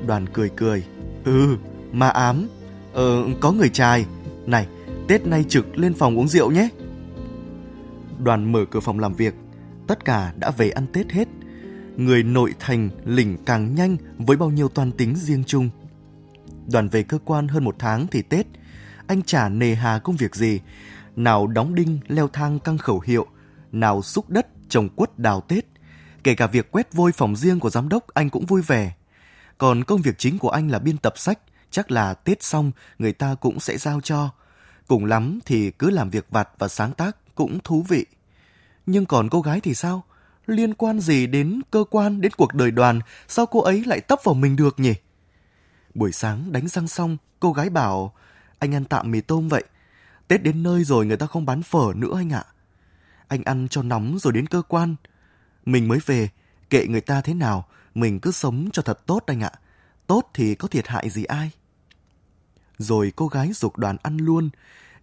Đoàn 0.08 0.26
cười 0.34 0.50
cười. 0.50 0.84
Ừ, 1.26 1.58
ma 1.92 2.10
ám. 2.10 2.48
Ờ, 2.94 3.24
có 3.42 3.52
người 3.52 3.70
chài. 3.70 4.06
Này, 4.46 4.68
Tết 5.08 5.28
nay 5.28 5.46
trực 5.50 5.78
lên 5.78 5.94
phòng 5.94 6.20
uống 6.20 6.28
rượu 6.28 6.52
nhé. 6.52 6.70
Đoàn 8.20 8.52
mở 8.52 8.66
cửa 8.72 8.80
phòng 8.80 9.00
làm 9.00 9.14
việc. 9.14 9.36
Tất 9.88 10.06
cả 10.06 10.34
đã 10.38 10.52
về 10.52 10.70
ăn 10.70 10.88
Tết 10.94 11.12
hết. 11.12 11.28
Người 11.98 12.24
nội 12.24 12.54
thành 12.60 12.90
lỉnh 13.06 13.38
càng 13.46 13.76
nhanh 13.76 13.98
với 14.18 14.38
bao 14.38 14.50
nhiêu 14.50 14.68
toàn 14.68 14.92
tính 14.92 15.16
riêng 15.16 15.44
chung. 15.48 15.70
Đoàn 16.72 16.90
về 16.90 17.04
cơ 17.04 17.18
quan 17.26 17.48
hơn 17.48 17.64
một 17.64 17.76
tháng 17.80 18.08
thì 18.08 18.22
Tết. 18.22 18.46
Anh 19.08 19.22
chả 19.22 19.50
nề 19.50 19.76
hà 19.76 20.00
công 20.00 20.16
việc 20.16 20.36
gì 20.36 20.60
nào 21.16 21.48
đóng 21.48 21.76
đinh 21.76 22.00
leo 22.08 22.28
thang 22.28 22.60
căng 22.60 22.78
khẩu 22.78 23.00
hiệu, 23.00 23.28
nào 23.72 24.02
xúc 24.02 24.30
đất 24.30 24.48
trồng 24.70 24.90
quất 24.90 25.20
đào 25.20 25.42
Tết. 25.42 25.66
Kể 26.24 26.36
cả 26.36 26.48
việc 26.48 26.72
quét 26.72 26.94
vôi 26.94 27.12
phòng 27.12 27.36
riêng 27.36 27.60
của 27.60 27.70
giám 27.70 27.90
đốc 27.90 28.08
anh 28.08 28.30
cũng 28.30 28.46
vui 28.46 28.62
vẻ. 28.62 28.94
Còn 29.58 29.84
công 29.84 30.02
việc 30.02 30.18
chính 30.18 30.40
của 30.40 30.50
anh 30.50 30.72
là 30.72 30.80
biên 30.80 30.98
tập 30.98 31.14
sách, 31.18 31.40
chắc 31.72 31.92
là 31.92 32.14
Tết 32.14 32.44
xong 32.44 32.72
người 33.00 33.14
ta 33.14 33.36
cũng 33.36 33.60
sẽ 33.60 33.78
giao 33.78 34.02
cho. 34.02 34.30
Cùng 34.88 35.06
lắm 35.06 35.40
thì 35.46 35.72
cứ 35.72 35.90
làm 35.90 36.10
việc 36.10 36.26
vặt 36.30 36.50
và 36.60 36.68
sáng 36.68 36.94
tác 36.94 37.36
cũng 37.36 37.60
thú 37.64 37.86
vị. 37.90 38.06
Nhưng 38.86 39.06
còn 39.06 39.30
cô 39.30 39.42
gái 39.42 39.60
thì 39.62 39.74
sao? 39.74 40.04
Liên 40.46 40.74
quan 40.74 41.00
gì 41.00 41.28
đến 41.28 41.62
cơ 41.72 41.84
quan, 41.92 42.22
đến 42.22 42.32
cuộc 42.38 42.54
đời 42.54 42.72
đoàn, 42.72 43.00
sao 43.28 43.46
cô 43.46 43.62
ấy 43.62 43.84
lại 43.86 44.02
tấp 44.02 44.20
vào 44.24 44.36
mình 44.36 44.56
được 44.56 44.80
nhỉ? 44.80 44.94
Buổi 45.94 46.12
sáng 46.12 46.52
đánh 46.52 46.68
răng 46.68 46.88
xong, 46.88 47.18
cô 47.40 47.54
gái 47.54 47.70
bảo, 47.70 48.14
anh 48.60 48.76
ăn 48.76 48.86
tạm 48.86 49.12
mì 49.12 49.22
tôm 49.22 49.48
vậy, 49.48 49.64
Tết 50.32 50.44
đến 50.44 50.64
nơi 50.64 50.84
rồi 50.84 51.06
người 51.06 51.18
ta 51.18 51.26
không 51.26 51.46
bán 51.46 51.64
phở 51.64 51.94
nữa 51.96 52.18
anh 52.18 52.30
ạ. 52.30 52.44
Anh 53.28 53.44
ăn 53.44 53.68
cho 53.68 53.84
nóng 53.84 54.20
rồi 54.20 54.34
đến 54.34 54.48
cơ 54.48 54.62
quan. 54.62 54.96
Mình 55.66 55.88
mới 55.88 56.00
về, 56.06 56.30
kệ 56.70 56.88
người 56.88 57.02
ta 57.02 57.22
thế 57.22 57.34
nào, 57.34 57.68
mình 57.96 58.20
cứ 58.20 58.32
sống 58.32 58.70
cho 58.74 58.82
thật 58.82 59.06
tốt 59.06 59.24
anh 59.28 59.40
ạ. 59.44 59.52
Tốt 60.08 60.30
thì 60.34 60.56
có 60.56 60.68
thiệt 60.68 60.88
hại 60.88 61.10
gì 61.10 61.24
ai. 61.24 61.52
Rồi 62.78 63.14
cô 63.16 63.28
gái 63.28 63.52
dục 63.54 63.78
đoàn 63.78 63.98
ăn 64.04 64.18
luôn, 64.18 64.50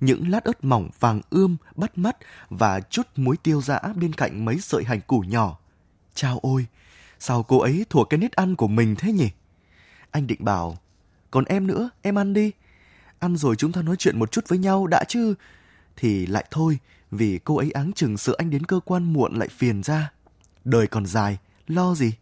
những 0.01 0.29
lát 0.29 0.45
ớt 0.45 0.65
mỏng 0.65 0.91
vàng 1.01 1.21
ươm 1.31 1.57
bắt 1.77 1.99
mắt 1.99 2.17
và 2.49 2.81
chút 2.81 3.07
muối 3.17 3.37
tiêu 3.37 3.63
dã 3.63 3.81
bên 3.97 4.13
cạnh 4.13 4.45
mấy 4.45 4.61
sợi 4.61 4.85
hành 4.85 5.01
củ 5.01 5.21
nhỏ. 5.21 5.59
Chao 6.15 6.39
ôi, 6.43 6.67
sao 7.19 7.43
cô 7.43 7.59
ấy 7.59 7.87
thuộc 7.91 8.11
cái 8.11 8.19
nết 8.19 8.33
ăn 8.33 8.57
của 8.57 8.69
mình 8.69 8.95
thế 8.99 9.13
nhỉ? 9.13 9.31
Anh 10.11 10.27
định 10.27 10.45
bảo, 10.45 10.79
còn 11.31 11.45
em 11.45 11.67
nữa, 11.67 11.91
em 12.03 12.19
ăn 12.19 12.33
đi 12.33 12.53
ăn 13.19 13.37
rồi 13.37 13.57
chúng 13.57 13.73
ta 13.73 13.83
nói 13.83 13.97
chuyện 13.97 14.19
một 14.19 14.33
chút 14.33 14.49
với 14.49 14.59
nhau 14.59 14.87
đã 14.87 15.05
chứ. 15.09 15.35
Thì 15.97 16.27
lại 16.27 16.45
thôi, 16.51 16.79
vì 17.11 17.39
cô 17.45 17.57
ấy 17.57 17.71
áng 17.71 17.93
chừng 17.93 18.17
sợ 18.17 18.35
anh 18.39 18.51
đến 18.51 18.67
cơ 18.67 18.81
quan 18.85 19.13
muộn 19.13 19.35
lại 19.35 19.49
phiền 19.49 19.83
ra. 19.83 20.13
Đời 20.65 20.87
còn 20.87 21.07
dài, 21.07 21.39
lo 21.67 21.95
gì? 21.95 22.13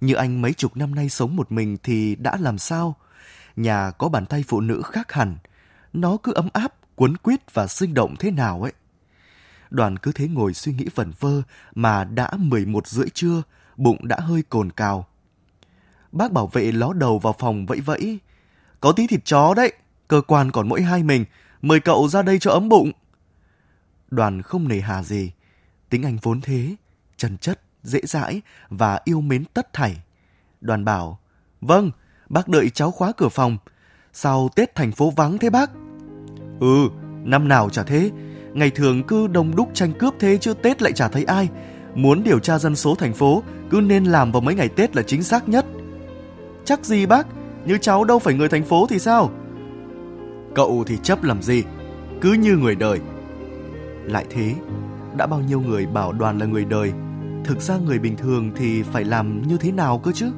Như 0.00 0.14
anh 0.14 0.42
mấy 0.42 0.52
chục 0.52 0.76
năm 0.76 0.94
nay 0.94 1.08
sống 1.08 1.36
một 1.36 1.52
mình 1.52 1.76
thì 1.82 2.14
đã 2.14 2.36
làm 2.40 2.58
sao? 2.58 2.96
Nhà 3.56 3.90
có 3.90 4.08
bàn 4.08 4.26
tay 4.26 4.44
phụ 4.48 4.60
nữ 4.60 4.82
khác 4.84 5.12
hẳn. 5.12 5.36
Nó 5.92 6.16
cứ 6.16 6.32
ấm 6.32 6.48
áp, 6.52 6.74
cuốn 6.94 7.16
quýt 7.16 7.54
và 7.54 7.66
sinh 7.66 7.94
động 7.94 8.14
thế 8.18 8.30
nào 8.30 8.62
ấy. 8.62 8.72
Đoàn 9.70 9.96
cứ 9.96 10.12
thế 10.12 10.28
ngồi 10.28 10.54
suy 10.54 10.72
nghĩ 10.72 10.86
vẩn 10.94 11.12
vơ 11.20 11.42
mà 11.74 12.04
đã 12.04 12.30
11 12.36 12.86
rưỡi 12.86 13.08
trưa, 13.14 13.42
bụng 13.76 14.08
đã 14.08 14.16
hơi 14.20 14.42
cồn 14.42 14.72
cào. 14.72 15.06
Bác 16.12 16.32
bảo 16.32 16.46
vệ 16.46 16.72
ló 16.72 16.92
đầu 16.92 17.18
vào 17.18 17.34
phòng 17.38 17.66
vẫy 17.66 17.80
vẫy. 17.80 18.18
Có 18.80 18.92
tí 18.92 19.06
thịt 19.06 19.24
chó 19.24 19.54
đấy, 19.54 19.72
cơ 20.12 20.20
quan 20.20 20.50
còn 20.50 20.68
mỗi 20.68 20.82
hai 20.82 21.02
mình, 21.02 21.24
mời 21.62 21.80
cậu 21.80 22.08
ra 22.08 22.22
đây 22.22 22.38
cho 22.38 22.50
ấm 22.50 22.68
bụng. 22.68 22.92
Đoàn 24.10 24.42
không 24.42 24.68
nề 24.68 24.80
hà 24.80 25.02
gì, 25.02 25.32
tính 25.90 26.02
anh 26.02 26.18
vốn 26.22 26.40
thế, 26.40 26.74
chân 27.16 27.38
chất, 27.38 27.60
dễ 27.82 28.00
dãi 28.02 28.40
và 28.68 29.00
yêu 29.04 29.20
mến 29.20 29.44
tất 29.44 29.72
thảy. 29.72 30.02
Đoàn 30.60 30.84
bảo, 30.84 31.18
vâng, 31.60 31.90
bác 32.28 32.48
đợi 32.48 32.70
cháu 32.70 32.90
khóa 32.90 33.12
cửa 33.16 33.28
phòng. 33.28 33.58
Sao 34.12 34.48
Tết 34.56 34.74
thành 34.74 34.92
phố 34.92 35.10
vắng 35.10 35.38
thế 35.38 35.50
bác? 35.50 35.70
Ừ, 36.60 36.88
năm 37.24 37.48
nào 37.48 37.70
chả 37.70 37.82
thế, 37.82 38.10
ngày 38.52 38.70
thường 38.70 39.02
cứ 39.06 39.26
đông 39.26 39.56
đúc 39.56 39.70
tranh 39.74 39.92
cướp 39.92 40.14
thế 40.18 40.38
chứ 40.40 40.54
Tết 40.54 40.82
lại 40.82 40.92
chả 40.92 41.08
thấy 41.08 41.24
ai. 41.24 41.48
Muốn 41.94 42.24
điều 42.24 42.38
tra 42.38 42.58
dân 42.58 42.76
số 42.76 42.94
thành 42.94 43.14
phố 43.14 43.42
cứ 43.70 43.80
nên 43.80 44.04
làm 44.04 44.32
vào 44.32 44.40
mấy 44.40 44.54
ngày 44.54 44.68
Tết 44.68 44.96
là 44.96 45.02
chính 45.02 45.22
xác 45.22 45.48
nhất. 45.48 45.66
Chắc 46.64 46.84
gì 46.84 47.06
bác, 47.06 47.26
như 47.64 47.78
cháu 47.78 48.04
đâu 48.04 48.18
phải 48.18 48.34
người 48.34 48.48
thành 48.48 48.64
phố 48.64 48.86
thì 48.86 48.98
sao? 48.98 49.30
Cậu 50.54 50.84
thì 50.86 50.98
chấp 51.02 51.24
làm 51.24 51.42
gì, 51.42 51.62
cứ 52.20 52.32
như 52.32 52.56
người 52.56 52.74
đời. 52.74 53.00
Lại 54.04 54.26
thế, 54.30 54.54
đã 55.16 55.26
bao 55.26 55.40
nhiêu 55.40 55.60
người 55.60 55.86
bảo 55.86 56.12
đoàn 56.12 56.38
là 56.38 56.46
người 56.46 56.64
đời, 56.64 56.92
thực 57.44 57.60
ra 57.60 57.76
người 57.76 57.98
bình 57.98 58.16
thường 58.16 58.50
thì 58.56 58.82
phải 58.82 59.04
làm 59.04 59.48
như 59.48 59.56
thế 59.56 59.72
nào 59.72 59.98
cơ 59.98 60.12
chứ? 60.12 60.30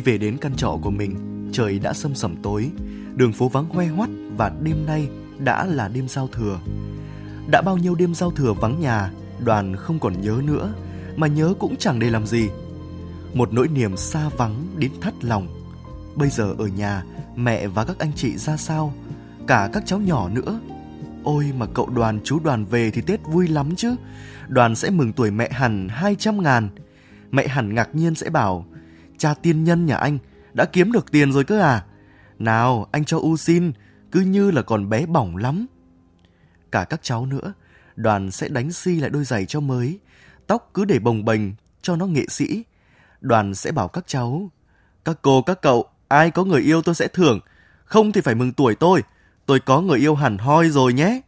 Khi 0.00 0.12
về 0.12 0.18
đến 0.18 0.36
căn 0.40 0.56
trọ 0.56 0.78
của 0.82 0.90
mình, 0.90 1.16
trời 1.52 1.78
đã 1.78 1.92
sâm 1.92 2.14
sẩm 2.14 2.36
tối, 2.42 2.70
đường 3.14 3.32
phố 3.32 3.48
vắng 3.48 3.64
hoe 3.64 3.86
hoắt 3.86 4.10
và 4.36 4.52
đêm 4.62 4.86
nay 4.86 5.08
đã 5.38 5.64
là 5.64 5.88
đêm 5.88 6.08
giao 6.08 6.28
thừa. 6.28 6.60
Đã 7.50 7.62
bao 7.62 7.76
nhiêu 7.76 7.94
đêm 7.94 8.14
giao 8.14 8.30
thừa 8.30 8.52
vắng 8.52 8.80
nhà, 8.80 9.10
đoàn 9.44 9.76
không 9.76 9.98
còn 9.98 10.20
nhớ 10.20 10.40
nữa, 10.44 10.74
mà 11.16 11.26
nhớ 11.26 11.54
cũng 11.58 11.76
chẳng 11.76 11.98
để 11.98 12.10
làm 12.10 12.26
gì. 12.26 12.48
Một 13.34 13.52
nỗi 13.52 13.68
niềm 13.68 13.96
xa 13.96 14.28
vắng 14.28 14.66
đến 14.76 14.90
thắt 15.00 15.24
lòng. 15.24 15.48
Bây 16.16 16.28
giờ 16.28 16.54
ở 16.58 16.66
nhà, 16.66 17.04
mẹ 17.36 17.66
và 17.66 17.84
các 17.84 17.98
anh 17.98 18.12
chị 18.16 18.36
ra 18.36 18.56
sao, 18.56 18.94
cả 19.46 19.70
các 19.72 19.82
cháu 19.86 19.98
nhỏ 19.98 20.28
nữa. 20.28 20.60
Ôi 21.24 21.52
mà 21.58 21.66
cậu 21.74 21.88
đoàn 21.88 22.20
chú 22.24 22.40
đoàn 22.44 22.64
về 22.64 22.90
thì 22.90 23.02
Tết 23.02 23.20
vui 23.26 23.48
lắm 23.48 23.76
chứ. 23.76 23.94
Đoàn 24.48 24.76
sẽ 24.76 24.90
mừng 24.90 25.12
tuổi 25.12 25.30
mẹ 25.30 25.48
hẳn 25.52 25.88
200 25.88 26.42
ngàn. 26.42 26.68
Mẹ 27.30 27.48
hẳn 27.48 27.74
ngạc 27.74 27.94
nhiên 27.94 28.14
sẽ 28.14 28.30
bảo, 28.30 28.66
cha 29.20 29.34
tiên 29.34 29.64
nhân 29.64 29.86
nhà 29.86 29.96
anh 29.96 30.18
đã 30.52 30.64
kiếm 30.64 30.92
được 30.92 31.12
tiền 31.12 31.32
rồi 31.32 31.44
cơ 31.44 31.60
à? 31.60 31.84
Nào, 32.38 32.86
anh 32.92 33.04
cho 33.04 33.18
U 33.18 33.36
xin, 33.36 33.72
cứ 34.12 34.20
như 34.20 34.50
là 34.50 34.62
còn 34.62 34.88
bé 34.88 35.06
bỏng 35.06 35.36
lắm. 35.36 35.66
Cả 36.72 36.84
các 36.84 37.00
cháu 37.02 37.26
nữa, 37.26 37.52
đoàn 37.96 38.30
sẽ 38.30 38.48
đánh 38.48 38.72
si 38.72 39.00
lại 39.00 39.10
đôi 39.10 39.24
giày 39.24 39.46
cho 39.46 39.60
mới, 39.60 39.98
tóc 40.46 40.70
cứ 40.74 40.84
để 40.84 40.98
bồng 40.98 41.24
bềnh 41.24 41.40
cho 41.82 41.96
nó 41.96 42.06
nghệ 42.06 42.24
sĩ. 42.28 42.64
Đoàn 43.20 43.54
sẽ 43.54 43.72
bảo 43.72 43.88
các 43.88 44.04
cháu, 44.06 44.50
các 45.04 45.18
cô, 45.22 45.42
các 45.42 45.62
cậu, 45.62 45.88
ai 46.08 46.30
có 46.30 46.44
người 46.44 46.60
yêu 46.60 46.82
tôi 46.82 46.94
sẽ 46.94 47.08
thưởng, 47.08 47.40
không 47.84 48.12
thì 48.12 48.20
phải 48.20 48.34
mừng 48.34 48.52
tuổi 48.52 48.74
tôi, 48.74 49.02
tôi 49.46 49.60
có 49.60 49.80
người 49.80 49.98
yêu 49.98 50.14
hẳn 50.14 50.38
hoi 50.38 50.70
rồi 50.70 50.92
nhé. 50.92 51.20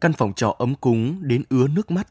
Căn 0.00 0.12
phòng 0.12 0.32
trọ 0.32 0.54
ấm 0.58 0.74
cúng 0.74 1.18
đến 1.22 1.42
ứa 1.48 1.68
nước 1.68 1.90
mắt. 1.90 2.06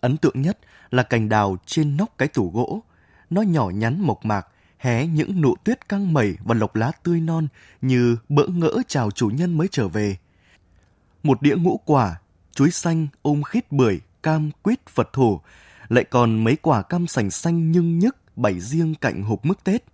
Ấn 0.00 0.16
tượng 0.16 0.42
nhất 0.42 0.58
là 0.90 1.02
cành 1.02 1.28
đào 1.28 1.56
trên 1.66 1.96
nóc 1.96 2.18
cái 2.18 2.28
tủ 2.28 2.50
gỗ. 2.54 2.82
Nó 3.30 3.42
nhỏ 3.42 3.70
nhắn 3.70 4.00
mộc 4.00 4.24
mạc, 4.24 4.46
hé 4.78 5.06
những 5.06 5.40
nụ 5.40 5.54
tuyết 5.64 5.88
căng 5.88 6.12
mẩy 6.12 6.36
và 6.44 6.54
lộc 6.54 6.76
lá 6.76 6.92
tươi 7.02 7.20
non 7.20 7.48
như 7.80 8.16
bỡ 8.28 8.46
ngỡ 8.46 8.82
chào 8.88 9.10
chủ 9.10 9.28
nhân 9.28 9.58
mới 9.58 9.68
trở 9.70 9.88
về. 9.88 10.16
Một 11.22 11.42
đĩa 11.42 11.56
ngũ 11.56 11.80
quả, 11.84 12.20
chuối 12.54 12.70
xanh 12.70 13.06
ôm 13.22 13.42
khít 13.42 13.72
bưởi, 13.72 14.00
cam 14.22 14.50
quýt 14.62 14.86
Phật 14.86 15.12
thủ, 15.12 15.40
lại 15.88 16.04
còn 16.04 16.44
mấy 16.44 16.56
quả 16.56 16.82
cam 16.82 17.06
sành 17.06 17.30
xanh 17.30 17.72
nhưng 17.72 17.98
nhức 17.98 18.16
bày 18.36 18.60
riêng 18.60 18.94
cạnh 18.94 19.22
hộp 19.22 19.44
mứt 19.44 19.64
Tết. 19.64 19.84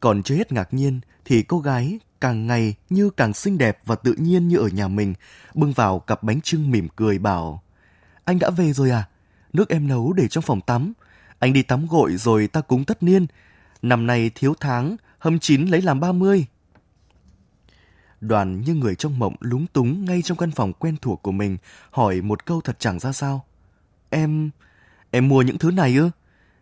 Còn 0.00 0.22
chưa 0.22 0.34
hết 0.34 0.52
ngạc 0.52 0.74
nhiên 0.74 1.00
thì 1.24 1.42
cô 1.42 1.58
gái 1.58 1.98
càng 2.20 2.46
ngày 2.46 2.74
như 2.90 3.10
càng 3.10 3.32
xinh 3.32 3.58
đẹp 3.58 3.78
và 3.86 3.94
tự 3.94 4.14
nhiên 4.18 4.48
như 4.48 4.56
ở 4.56 4.68
nhà 4.68 4.88
mình, 4.88 5.14
bưng 5.54 5.72
vào 5.72 5.98
cặp 5.98 6.22
bánh 6.22 6.40
trưng 6.40 6.70
mỉm 6.70 6.88
cười 6.96 7.18
bảo 7.18 7.62
Anh 8.24 8.38
đã 8.38 8.50
về 8.50 8.72
rồi 8.72 8.90
à? 8.90 9.08
Nước 9.52 9.68
em 9.68 9.88
nấu 9.88 10.12
để 10.12 10.28
trong 10.28 10.42
phòng 10.42 10.60
tắm. 10.60 10.92
Anh 11.38 11.52
đi 11.52 11.62
tắm 11.62 11.86
gội 11.90 12.16
rồi 12.16 12.46
ta 12.46 12.60
cúng 12.60 12.84
tất 12.84 13.02
niên. 13.02 13.26
Năm 13.82 14.06
nay 14.06 14.30
thiếu 14.34 14.54
tháng, 14.60 14.96
hâm 15.18 15.38
chín 15.38 15.66
lấy 15.66 15.82
làm 15.82 16.00
ba 16.00 16.12
mươi. 16.12 16.46
Đoàn 18.20 18.60
như 18.60 18.74
người 18.74 18.94
trong 18.94 19.18
mộng 19.18 19.34
lúng 19.40 19.66
túng 19.66 20.04
ngay 20.04 20.22
trong 20.22 20.38
căn 20.38 20.50
phòng 20.50 20.72
quen 20.72 20.96
thuộc 21.02 21.22
của 21.22 21.32
mình, 21.32 21.56
hỏi 21.90 22.20
một 22.20 22.46
câu 22.46 22.60
thật 22.60 22.76
chẳng 22.78 22.98
ra 22.98 23.12
sao. 23.12 23.44
Em... 24.10 24.50
em 25.10 25.28
mua 25.28 25.42
những 25.42 25.58
thứ 25.58 25.70
này 25.70 25.96
ư? 25.96 26.10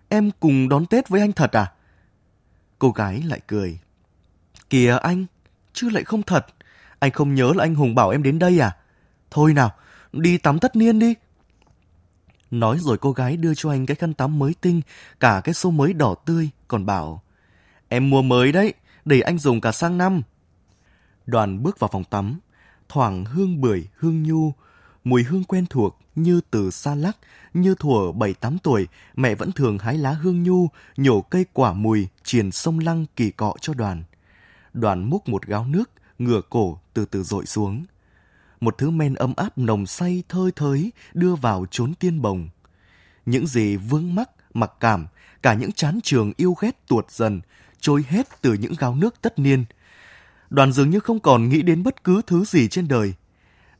Em 0.08 0.30
cùng 0.40 0.68
đón 0.68 0.86
Tết 0.86 1.08
với 1.08 1.20
anh 1.20 1.32
thật 1.32 1.52
à? 1.52 1.72
Cô 2.78 2.90
gái 2.90 3.22
lại 3.22 3.40
cười. 3.46 3.78
Kìa 4.70 4.98
anh, 5.02 5.26
chứ 5.72 5.88
lại 5.88 6.04
không 6.04 6.22
thật. 6.22 6.46
Anh 6.98 7.10
không 7.10 7.34
nhớ 7.34 7.52
là 7.56 7.64
anh 7.64 7.74
Hùng 7.74 7.94
bảo 7.94 8.10
em 8.10 8.22
đến 8.22 8.38
đây 8.38 8.58
à? 8.58 8.76
Thôi 9.30 9.54
nào, 9.54 9.70
đi 10.12 10.38
tắm 10.38 10.58
tất 10.58 10.76
niên 10.76 10.98
đi. 10.98 11.14
Nói 12.52 12.78
rồi 12.80 12.98
cô 12.98 13.12
gái 13.12 13.36
đưa 13.36 13.54
cho 13.54 13.70
anh 13.70 13.86
cái 13.86 13.94
khăn 13.94 14.14
tắm 14.14 14.38
mới 14.38 14.54
tinh, 14.60 14.80
cả 15.20 15.40
cái 15.44 15.54
xô 15.54 15.70
mới 15.70 15.92
đỏ 15.92 16.14
tươi, 16.24 16.50
còn 16.68 16.86
bảo 16.86 17.22
Em 17.88 18.10
mua 18.10 18.22
mới 18.22 18.52
đấy, 18.52 18.74
để 19.04 19.20
anh 19.20 19.38
dùng 19.38 19.60
cả 19.60 19.72
sang 19.72 19.98
năm. 19.98 20.22
Đoàn 21.26 21.62
bước 21.62 21.78
vào 21.78 21.90
phòng 21.92 22.04
tắm, 22.04 22.40
thoảng 22.88 23.24
hương 23.24 23.60
bưởi, 23.60 23.88
hương 23.96 24.22
nhu, 24.22 24.52
mùi 25.04 25.22
hương 25.22 25.44
quen 25.44 25.66
thuộc 25.70 25.98
như 26.14 26.40
từ 26.50 26.70
xa 26.70 26.94
lắc, 26.94 27.16
như 27.54 27.74
thuở 27.74 28.12
bảy 28.12 28.34
tám 28.34 28.58
tuổi, 28.58 28.88
mẹ 29.16 29.34
vẫn 29.34 29.52
thường 29.52 29.78
hái 29.78 29.98
lá 29.98 30.12
hương 30.12 30.42
nhu, 30.42 30.68
nhổ 30.96 31.20
cây 31.20 31.44
quả 31.52 31.72
mùi, 31.72 32.08
triền 32.24 32.52
sông 32.52 32.78
lăng 32.78 33.06
kỳ 33.16 33.30
cọ 33.30 33.54
cho 33.60 33.74
đoàn. 33.74 34.02
Đoàn 34.72 35.10
múc 35.10 35.28
một 35.28 35.46
gáo 35.46 35.66
nước, 35.66 35.90
ngửa 36.18 36.40
cổ 36.50 36.78
từ 36.94 37.04
từ 37.04 37.22
dội 37.22 37.46
xuống. 37.46 37.84
Một 38.62 38.78
thứ 38.78 38.90
men 38.90 39.14
ấm 39.14 39.32
áp 39.36 39.58
nồng 39.58 39.86
say 39.86 40.22
thơi 40.28 40.50
thới 40.56 40.92
đưa 41.14 41.34
vào 41.34 41.66
chốn 41.70 41.94
tiên 41.94 42.22
bồng. 42.22 42.48
Những 43.26 43.46
gì 43.46 43.76
vương 43.76 44.14
mắc, 44.14 44.30
mặc 44.54 44.72
cảm, 44.80 45.06
cả 45.42 45.54
những 45.54 45.72
chán 45.72 46.00
trường 46.02 46.32
yêu 46.36 46.54
ghét 46.60 46.86
tuột 46.88 47.10
dần, 47.10 47.40
trôi 47.80 48.04
hết 48.08 48.28
từ 48.42 48.54
những 48.54 48.72
gáo 48.78 48.94
nước 48.94 49.14
tất 49.22 49.38
niên. 49.38 49.64
Đoàn 50.50 50.72
dường 50.72 50.90
như 50.90 51.00
không 51.00 51.20
còn 51.20 51.48
nghĩ 51.48 51.62
đến 51.62 51.82
bất 51.82 52.04
cứ 52.04 52.22
thứ 52.26 52.44
gì 52.44 52.68
trên 52.68 52.88
đời. 52.88 53.14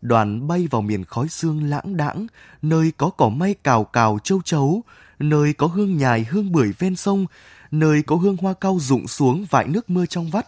Đoàn 0.01 0.49
bay 0.49 0.69
vào 0.71 0.83
miền 0.83 1.05
khói 1.05 1.29
xương 1.29 1.71
lãng 1.71 1.97
đãng, 1.97 2.27
nơi 2.63 2.93
có 2.97 3.11
cỏ 3.11 3.29
may 3.29 3.55
cào 3.55 3.85
cào 3.85 4.19
châu 4.25 4.43
chấu, 4.43 4.83
nơi 5.19 5.53
có 5.53 5.67
hương 5.67 5.97
nhài 5.97 6.25
hương 6.31 6.53
bưởi 6.53 6.73
ven 6.79 6.97
sông, 6.97 7.27
nơi 7.71 8.03
có 8.03 8.17
hương 8.17 8.37
hoa 8.37 8.53
cau 8.53 8.79
rụng 8.81 9.09
xuống 9.09 9.47
vại 9.51 9.69
nước 9.69 9.91
mưa 9.91 10.07
trong 10.07 10.31
vắt, 10.31 10.47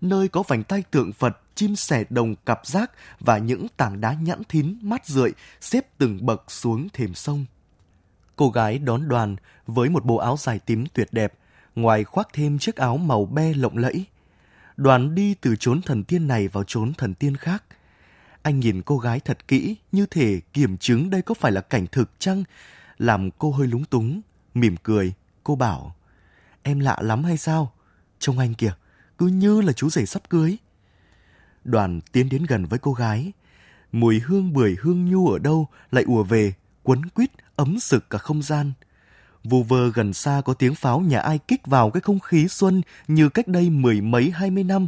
nơi 0.00 0.28
có 0.28 0.42
vành 0.48 0.64
tay 0.64 0.82
tượng 0.90 1.12
Phật, 1.12 1.39
chim 1.54 1.76
sẻ 1.76 2.04
đồng 2.10 2.36
cặp 2.36 2.66
rác 2.66 2.90
và 3.20 3.38
những 3.38 3.66
tảng 3.76 4.00
đá 4.00 4.12
nhẵn 4.12 4.42
thín 4.48 4.78
mát 4.82 5.06
rượi 5.06 5.32
xếp 5.60 5.86
từng 5.98 6.26
bậc 6.26 6.50
xuống 6.50 6.88
thềm 6.92 7.14
sông. 7.14 7.44
Cô 8.36 8.50
gái 8.50 8.78
đón 8.78 9.08
đoàn 9.08 9.36
với 9.66 9.88
một 9.88 10.04
bộ 10.04 10.16
áo 10.16 10.36
dài 10.36 10.58
tím 10.58 10.86
tuyệt 10.94 11.08
đẹp, 11.12 11.34
ngoài 11.74 12.04
khoác 12.04 12.28
thêm 12.32 12.58
chiếc 12.58 12.76
áo 12.76 12.96
màu 12.96 13.24
be 13.24 13.54
lộng 13.54 13.76
lẫy. 13.76 14.04
Đoàn 14.76 15.14
đi 15.14 15.34
từ 15.34 15.56
chốn 15.56 15.82
thần 15.82 16.04
tiên 16.04 16.28
này 16.28 16.48
vào 16.48 16.64
chốn 16.64 16.92
thần 16.94 17.14
tiên 17.14 17.36
khác. 17.36 17.64
Anh 18.42 18.60
nhìn 18.60 18.82
cô 18.82 18.98
gái 18.98 19.20
thật 19.20 19.48
kỹ, 19.48 19.76
như 19.92 20.06
thể 20.06 20.40
kiểm 20.52 20.76
chứng 20.76 21.10
đây 21.10 21.22
có 21.22 21.34
phải 21.34 21.52
là 21.52 21.60
cảnh 21.60 21.86
thực 21.92 22.10
chăng, 22.18 22.44
làm 22.98 23.30
cô 23.30 23.50
hơi 23.50 23.66
lúng 23.66 23.84
túng, 23.84 24.20
mỉm 24.54 24.76
cười, 24.76 25.12
cô 25.44 25.56
bảo, 25.56 25.96
em 26.62 26.80
lạ 26.80 26.96
lắm 27.00 27.24
hay 27.24 27.36
sao? 27.36 27.72
Trông 28.18 28.38
anh 28.38 28.54
kìa, 28.54 28.72
cứ 29.18 29.26
như 29.26 29.60
là 29.60 29.72
chú 29.72 29.90
rể 29.90 30.06
sắp 30.06 30.30
cưới. 30.30 30.56
Đoàn 31.64 32.00
tiến 32.12 32.28
đến 32.28 32.44
gần 32.48 32.64
với 32.64 32.78
cô 32.78 32.92
gái. 32.92 33.32
Mùi 33.92 34.20
hương 34.20 34.52
bưởi 34.52 34.76
hương 34.80 35.04
nhu 35.04 35.28
ở 35.28 35.38
đâu 35.38 35.68
lại 35.90 36.04
ùa 36.04 36.22
về, 36.22 36.52
quấn 36.82 37.08
quýt, 37.08 37.30
ấm 37.56 37.80
sực 37.80 38.10
cả 38.10 38.18
không 38.18 38.42
gian. 38.42 38.72
Vù 39.44 39.62
vơ 39.62 39.90
gần 39.90 40.12
xa 40.12 40.42
có 40.44 40.54
tiếng 40.54 40.74
pháo 40.74 41.00
nhà 41.00 41.20
ai 41.20 41.38
kích 41.38 41.66
vào 41.66 41.90
cái 41.90 42.00
không 42.00 42.20
khí 42.20 42.48
xuân 42.48 42.82
như 43.08 43.28
cách 43.28 43.48
đây 43.48 43.70
mười 43.70 44.00
mấy 44.00 44.30
hai 44.30 44.50
mươi 44.50 44.64
năm. 44.64 44.86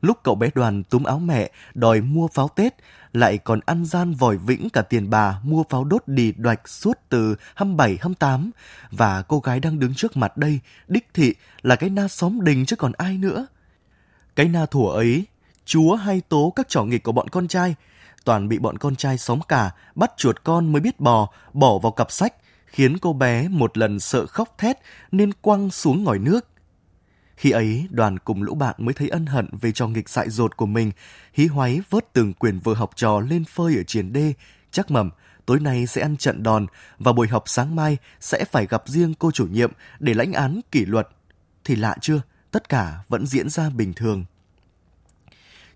Lúc 0.00 0.18
cậu 0.24 0.34
bé 0.34 0.50
đoàn 0.54 0.84
túm 0.84 1.04
áo 1.04 1.18
mẹ 1.18 1.50
đòi 1.74 2.00
mua 2.00 2.28
pháo 2.28 2.48
Tết, 2.48 2.74
lại 3.12 3.38
còn 3.38 3.60
ăn 3.66 3.84
gian 3.84 4.14
vòi 4.14 4.36
vĩnh 4.36 4.68
cả 4.70 4.82
tiền 4.82 5.10
bà 5.10 5.40
mua 5.42 5.62
pháo 5.70 5.84
đốt 5.84 6.02
đi 6.06 6.32
đoạch 6.32 6.68
suốt 6.68 6.98
từ 7.08 7.36
27, 7.54 7.98
28. 8.00 8.50
Và 8.90 9.22
cô 9.22 9.40
gái 9.40 9.60
đang 9.60 9.78
đứng 9.78 9.94
trước 9.94 10.16
mặt 10.16 10.36
đây, 10.36 10.60
đích 10.88 11.08
thị 11.14 11.34
là 11.62 11.76
cái 11.76 11.90
na 11.90 12.08
xóm 12.08 12.44
đình 12.44 12.66
chứ 12.66 12.76
còn 12.76 12.92
ai 12.92 13.18
nữa. 13.18 13.46
Cái 14.36 14.48
na 14.48 14.66
thủa 14.66 14.90
ấy, 14.90 15.24
chúa 15.68 15.94
hay 15.94 16.20
tố 16.28 16.52
các 16.56 16.68
trò 16.68 16.84
nghịch 16.84 17.02
của 17.02 17.12
bọn 17.12 17.28
con 17.28 17.48
trai, 17.48 17.74
toàn 18.24 18.48
bị 18.48 18.58
bọn 18.58 18.78
con 18.78 18.96
trai 18.96 19.18
xóm 19.18 19.40
cả 19.48 19.70
bắt 19.94 20.12
chuột 20.16 20.44
con 20.44 20.72
mới 20.72 20.80
biết 20.80 21.00
bò, 21.00 21.28
bỏ 21.52 21.78
vào 21.78 21.92
cặp 21.92 22.12
sách, 22.12 22.34
khiến 22.66 22.98
cô 22.98 23.12
bé 23.12 23.48
một 23.48 23.78
lần 23.78 24.00
sợ 24.00 24.26
khóc 24.26 24.54
thét 24.58 24.76
nên 25.12 25.32
quăng 25.32 25.70
xuống 25.70 26.04
ngòi 26.04 26.18
nước. 26.18 26.48
Khi 27.36 27.50
ấy, 27.50 27.86
đoàn 27.90 28.18
cùng 28.18 28.42
lũ 28.42 28.54
bạn 28.54 28.74
mới 28.78 28.94
thấy 28.94 29.08
ân 29.08 29.26
hận 29.26 29.48
về 29.60 29.72
trò 29.72 29.88
nghịch 29.88 30.08
dại 30.08 30.30
dột 30.30 30.56
của 30.56 30.66
mình, 30.66 30.90
hí 31.32 31.46
hoáy 31.46 31.80
vớt 31.90 32.12
từng 32.12 32.32
quyển 32.34 32.58
vừa 32.58 32.74
học 32.74 32.90
trò 32.96 33.20
lên 33.20 33.44
phơi 33.44 33.76
ở 33.76 33.82
triển 33.82 34.12
đê, 34.12 34.32
chắc 34.70 34.90
mầm 34.90 35.10
tối 35.46 35.60
nay 35.60 35.86
sẽ 35.86 36.02
ăn 36.02 36.16
trận 36.16 36.42
đòn 36.42 36.66
và 36.98 37.12
buổi 37.12 37.28
học 37.28 37.42
sáng 37.46 37.76
mai 37.76 37.96
sẽ 38.20 38.44
phải 38.44 38.66
gặp 38.66 38.82
riêng 38.86 39.14
cô 39.14 39.30
chủ 39.30 39.46
nhiệm 39.46 39.72
để 39.98 40.14
lãnh 40.14 40.32
án 40.32 40.60
kỷ 40.70 40.84
luật. 40.84 41.08
Thì 41.64 41.76
lạ 41.76 41.96
chưa, 42.00 42.20
tất 42.50 42.68
cả 42.68 42.98
vẫn 43.08 43.26
diễn 43.26 43.48
ra 43.48 43.70
bình 43.70 43.92
thường. 43.94 44.24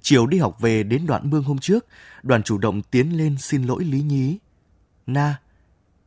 Chiều 0.03 0.27
đi 0.27 0.39
học 0.39 0.61
về 0.61 0.83
đến 0.83 1.07
đoạn 1.07 1.31
mương 1.31 1.43
hôm 1.43 1.59
trước, 1.59 1.87
đoàn 2.23 2.43
chủ 2.43 2.59
động 2.59 2.83
tiến 2.83 3.17
lên 3.17 3.37
xin 3.39 3.63
lỗi 3.63 3.85
Lý 3.85 4.01
Nhí. 4.01 4.39
Na, 5.07 5.41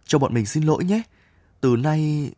cho 0.05 0.19
bọn 0.19 0.33
mình 0.33 0.45
xin 0.45 0.63
lỗi 0.63 0.83
nhé. 0.83 1.01
Từ 1.61 1.75
nay... 1.75 2.31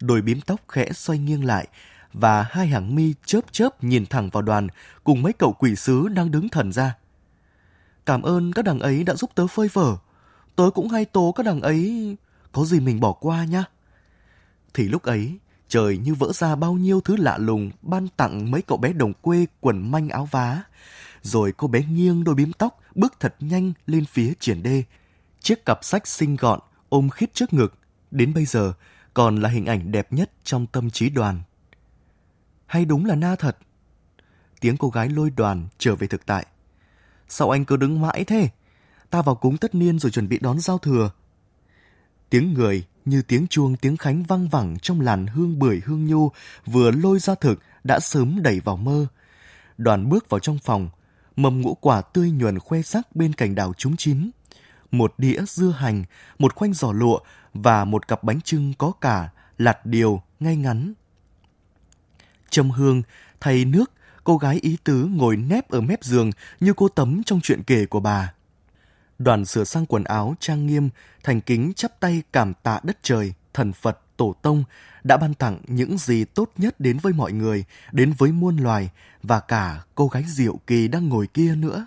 Đôi 0.00 0.22
bím 0.22 0.40
tóc 0.40 0.60
khẽ 0.68 0.92
xoay 0.92 1.18
nghiêng 1.18 1.44
lại 1.44 1.68
và 2.12 2.46
hai 2.50 2.66
hàng 2.66 2.94
mi 2.94 3.14
chớp 3.26 3.40
chớp 3.52 3.84
nhìn 3.84 4.06
thẳng 4.06 4.30
vào 4.30 4.42
đoàn 4.42 4.68
cùng 5.04 5.22
mấy 5.22 5.32
cậu 5.32 5.52
quỷ 5.52 5.76
sứ 5.76 6.08
đang 6.08 6.30
đứng 6.30 6.48
thần 6.48 6.72
ra. 6.72 6.96
Cảm 8.06 8.22
ơn 8.22 8.52
các 8.52 8.64
đằng 8.64 8.80
ấy 8.80 9.04
đã 9.04 9.14
giúp 9.14 9.30
tớ 9.34 9.46
phơi 9.46 9.68
phở 9.68 9.96
Tớ 10.56 10.70
cũng 10.74 10.88
hay 10.88 11.04
tố 11.04 11.32
các 11.36 11.46
đằng 11.46 11.60
ấy 11.60 12.16
có 12.52 12.64
gì 12.64 12.80
mình 12.80 13.00
bỏ 13.00 13.12
qua 13.12 13.44
nhá. 13.44 13.64
Thì 14.74 14.88
lúc 14.88 15.02
ấy, 15.02 15.38
trời 15.74 15.98
như 15.98 16.14
vỡ 16.14 16.32
ra 16.32 16.54
bao 16.54 16.72
nhiêu 16.74 17.00
thứ 17.00 17.16
lạ 17.16 17.38
lùng 17.38 17.70
ban 17.82 18.08
tặng 18.08 18.50
mấy 18.50 18.62
cậu 18.62 18.78
bé 18.78 18.92
đồng 18.92 19.12
quê 19.12 19.46
quần 19.60 19.90
manh 19.90 20.08
áo 20.08 20.28
vá. 20.30 20.62
Rồi 21.22 21.52
cô 21.56 21.68
bé 21.68 21.82
nghiêng 21.82 22.24
đôi 22.24 22.34
bím 22.34 22.52
tóc 22.52 22.80
bước 22.94 23.14
thật 23.20 23.34
nhanh 23.40 23.72
lên 23.86 24.04
phía 24.04 24.32
triển 24.40 24.62
đê. 24.62 24.84
Chiếc 25.40 25.64
cặp 25.64 25.84
sách 25.84 26.06
xinh 26.06 26.36
gọn 26.36 26.60
ôm 26.88 27.10
khít 27.10 27.34
trước 27.34 27.52
ngực, 27.52 27.74
đến 28.10 28.34
bây 28.34 28.44
giờ 28.44 28.72
còn 29.14 29.36
là 29.36 29.48
hình 29.48 29.66
ảnh 29.66 29.92
đẹp 29.92 30.12
nhất 30.12 30.30
trong 30.44 30.66
tâm 30.66 30.90
trí 30.90 31.10
đoàn. 31.10 31.42
Hay 32.66 32.84
đúng 32.84 33.04
là 33.06 33.14
na 33.14 33.36
thật? 33.36 33.58
Tiếng 34.60 34.76
cô 34.76 34.88
gái 34.88 35.08
lôi 35.08 35.30
đoàn 35.30 35.68
trở 35.78 35.94
về 35.94 36.06
thực 36.06 36.26
tại. 36.26 36.46
Sao 37.28 37.50
anh 37.50 37.64
cứ 37.64 37.76
đứng 37.76 38.00
mãi 38.00 38.24
thế? 38.24 38.48
Ta 39.10 39.22
vào 39.22 39.34
cúng 39.34 39.56
tất 39.56 39.74
niên 39.74 39.98
rồi 39.98 40.12
chuẩn 40.12 40.28
bị 40.28 40.38
đón 40.38 40.60
giao 40.60 40.78
thừa. 40.78 41.10
Tiếng 42.34 42.54
người 42.54 42.84
như 43.04 43.22
tiếng 43.22 43.46
chuông 43.46 43.76
tiếng 43.76 43.96
khánh 43.96 44.22
vang 44.22 44.48
vẳng 44.48 44.76
trong 44.82 45.00
làn 45.00 45.26
hương 45.26 45.58
bưởi 45.58 45.80
hương 45.84 46.06
nhu 46.06 46.30
vừa 46.66 46.90
lôi 46.90 47.18
ra 47.18 47.34
thực 47.34 47.60
đã 47.84 48.00
sớm 48.00 48.42
đẩy 48.42 48.60
vào 48.60 48.76
mơ. 48.76 49.06
Đoàn 49.78 50.08
bước 50.08 50.28
vào 50.28 50.38
trong 50.38 50.58
phòng, 50.58 50.88
mầm 51.36 51.60
ngũ 51.60 51.74
quả 51.74 52.02
tươi 52.02 52.30
nhuần 52.30 52.58
khoe 52.58 52.82
sắc 52.82 53.16
bên 53.16 53.32
cạnh 53.32 53.54
đào 53.54 53.72
trúng 53.78 53.96
chín. 53.96 54.30
Một 54.90 55.14
đĩa 55.18 55.42
dưa 55.48 55.70
hành, 55.70 56.04
một 56.38 56.54
khoanh 56.54 56.74
giò 56.74 56.92
lụa 56.92 57.18
và 57.54 57.84
một 57.84 58.08
cặp 58.08 58.24
bánh 58.24 58.40
trưng 58.40 58.72
có 58.78 58.92
cả 59.00 59.30
lạt 59.58 59.86
điều 59.86 60.22
ngay 60.40 60.56
ngắn. 60.56 60.92
trầm 62.50 62.70
hương, 62.70 63.02
thay 63.40 63.64
nước, 63.64 63.92
cô 64.24 64.36
gái 64.38 64.58
ý 64.62 64.76
tứ 64.84 65.04
ngồi 65.04 65.36
nép 65.36 65.68
ở 65.68 65.80
mép 65.80 66.04
giường 66.04 66.30
như 66.60 66.72
cô 66.76 66.88
tấm 66.88 67.22
trong 67.26 67.40
chuyện 67.40 67.62
kể 67.62 67.86
của 67.86 68.00
bà. 68.00 68.32
Đoàn 69.18 69.44
sửa 69.44 69.64
sang 69.64 69.86
quần 69.86 70.04
áo 70.04 70.34
trang 70.40 70.66
nghiêm, 70.66 70.88
thành 71.22 71.40
kính 71.40 71.72
chắp 71.76 72.00
tay 72.00 72.22
cảm 72.32 72.54
tạ 72.54 72.80
đất 72.82 72.98
trời, 73.02 73.34
thần 73.54 73.72
Phật, 73.72 74.00
tổ 74.16 74.34
tông 74.42 74.64
đã 75.04 75.16
ban 75.16 75.34
tặng 75.34 75.60
những 75.66 75.98
gì 75.98 76.24
tốt 76.24 76.50
nhất 76.56 76.80
đến 76.80 76.98
với 76.98 77.12
mọi 77.12 77.32
người, 77.32 77.64
đến 77.92 78.12
với 78.18 78.32
muôn 78.32 78.56
loài 78.56 78.90
và 79.22 79.40
cả 79.40 79.82
cô 79.94 80.08
gái 80.08 80.24
diệu 80.26 80.58
kỳ 80.66 80.88
đang 80.88 81.08
ngồi 81.08 81.26
kia 81.26 81.54
nữa. 81.54 81.86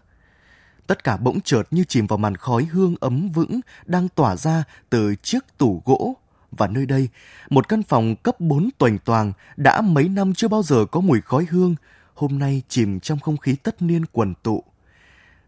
Tất 0.87 1.03
cả 1.03 1.17
bỗng 1.17 1.41
chợt 1.41 1.63
như 1.71 1.83
chìm 1.83 2.07
vào 2.07 2.17
màn 2.17 2.35
khói 2.35 2.65
hương 2.65 2.95
ấm 2.99 3.29
vững 3.29 3.59
đang 3.85 4.09
tỏa 4.09 4.35
ra 4.35 4.63
từ 4.89 5.15
chiếc 5.15 5.57
tủ 5.57 5.81
gỗ. 5.85 6.15
Và 6.51 6.67
nơi 6.67 6.85
đây, 6.85 7.09
một 7.49 7.69
căn 7.69 7.83
phòng 7.83 8.15
cấp 8.15 8.39
4 8.39 8.69
toành 8.77 8.97
toàng 8.97 9.33
đã 9.57 9.81
mấy 9.81 10.09
năm 10.09 10.33
chưa 10.33 10.47
bao 10.47 10.63
giờ 10.63 10.85
có 10.91 10.99
mùi 10.99 11.21
khói 11.21 11.45
hương, 11.49 11.75
hôm 12.13 12.39
nay 12.39 12.61
chìm 12.69 12.99
trong 12.99 13.19
không 13.19 13.37
khí 13.37 13.55
tất 13.55 13.81
niên 13.81 14.05
quần 14.05 14.33
tụ. 14.43 14.63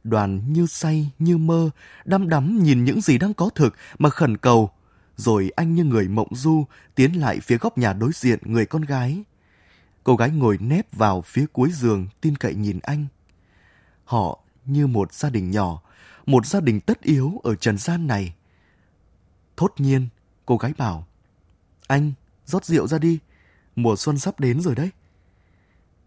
Đoàn 0.03 0.53
như 0.53 0.65
say, 0.67 1.11
như 1.19 1.37
mơ, 1.37 1.69
đăm 2.05 2.29
đắm 2.29 2.63
nhìn 2.63 2.83
những 2.83 3.01
gì 3.01 3.17
đang 3.17 3.33
có 3.33 3.49
thực 3.55 3.75
mà 3.99 4.09
khẩn 4.09 4.37
cầu. 4.37 4.71
Rồi 5.15 5.51
anh 5.55 5.75
như 5.75 5.83
người 5.83 6.07
mộng 6.07 6.35
du 6.35 6.65
tiến 6.95 7.19
lại 7.19 7.39
phía 7.39 7.57
góc 7.57 7.77
nhà 7.77 7.93
đối 7.93 8.11
diện 8.13 8.39
người 8.43 8.65
con 8.65 8.81
gái. 8.81 9.23
Cô 10.03 10.15
gái 10.15 10.29
ngồi 10.29 10.57
nép 10.57 10.95
vào 10.95 11.21
phía 11.21 11.45
cuối 11.53 11.71
giường 11.71 12.07
tin 12.21 12.35
cậy 12.35 12.55
nhìn 12.55 12.79
anh. 12.83 13.05
Họ 14.05 14.39
như 14.65 14.87
một 14.87 15.13
gia 15.13 15.29
đình 15.29 15.51
nhỏ, 15.51 15.81
một 16.25 16.45
gia 16.45 16.59
đình 16.59 16.79
tất 16.79 17.01
yếu 17.01 17.41
ở 17.43 17.55
trần 17.55 17.77
gian 17.77 18.07
này. 18.07 18.33
Thốt 19.57 19.73
nhiên, 19.77 20.07
cô 20.45 20.57
gái 20.57 20.73
bảo, 20.77 21.07
anh, 21.87 22.11
rót 22.45 22.65
rượu 22.65 22.87
ra 22.87 22.97
đi, 22.97 23.19
mùa 23.75 23.95
xuân 23.95 24.17
sắp 24.19 24.39
đến 24.39 24.61
rồi 24.61 24.75
đấy. 24.75 24.89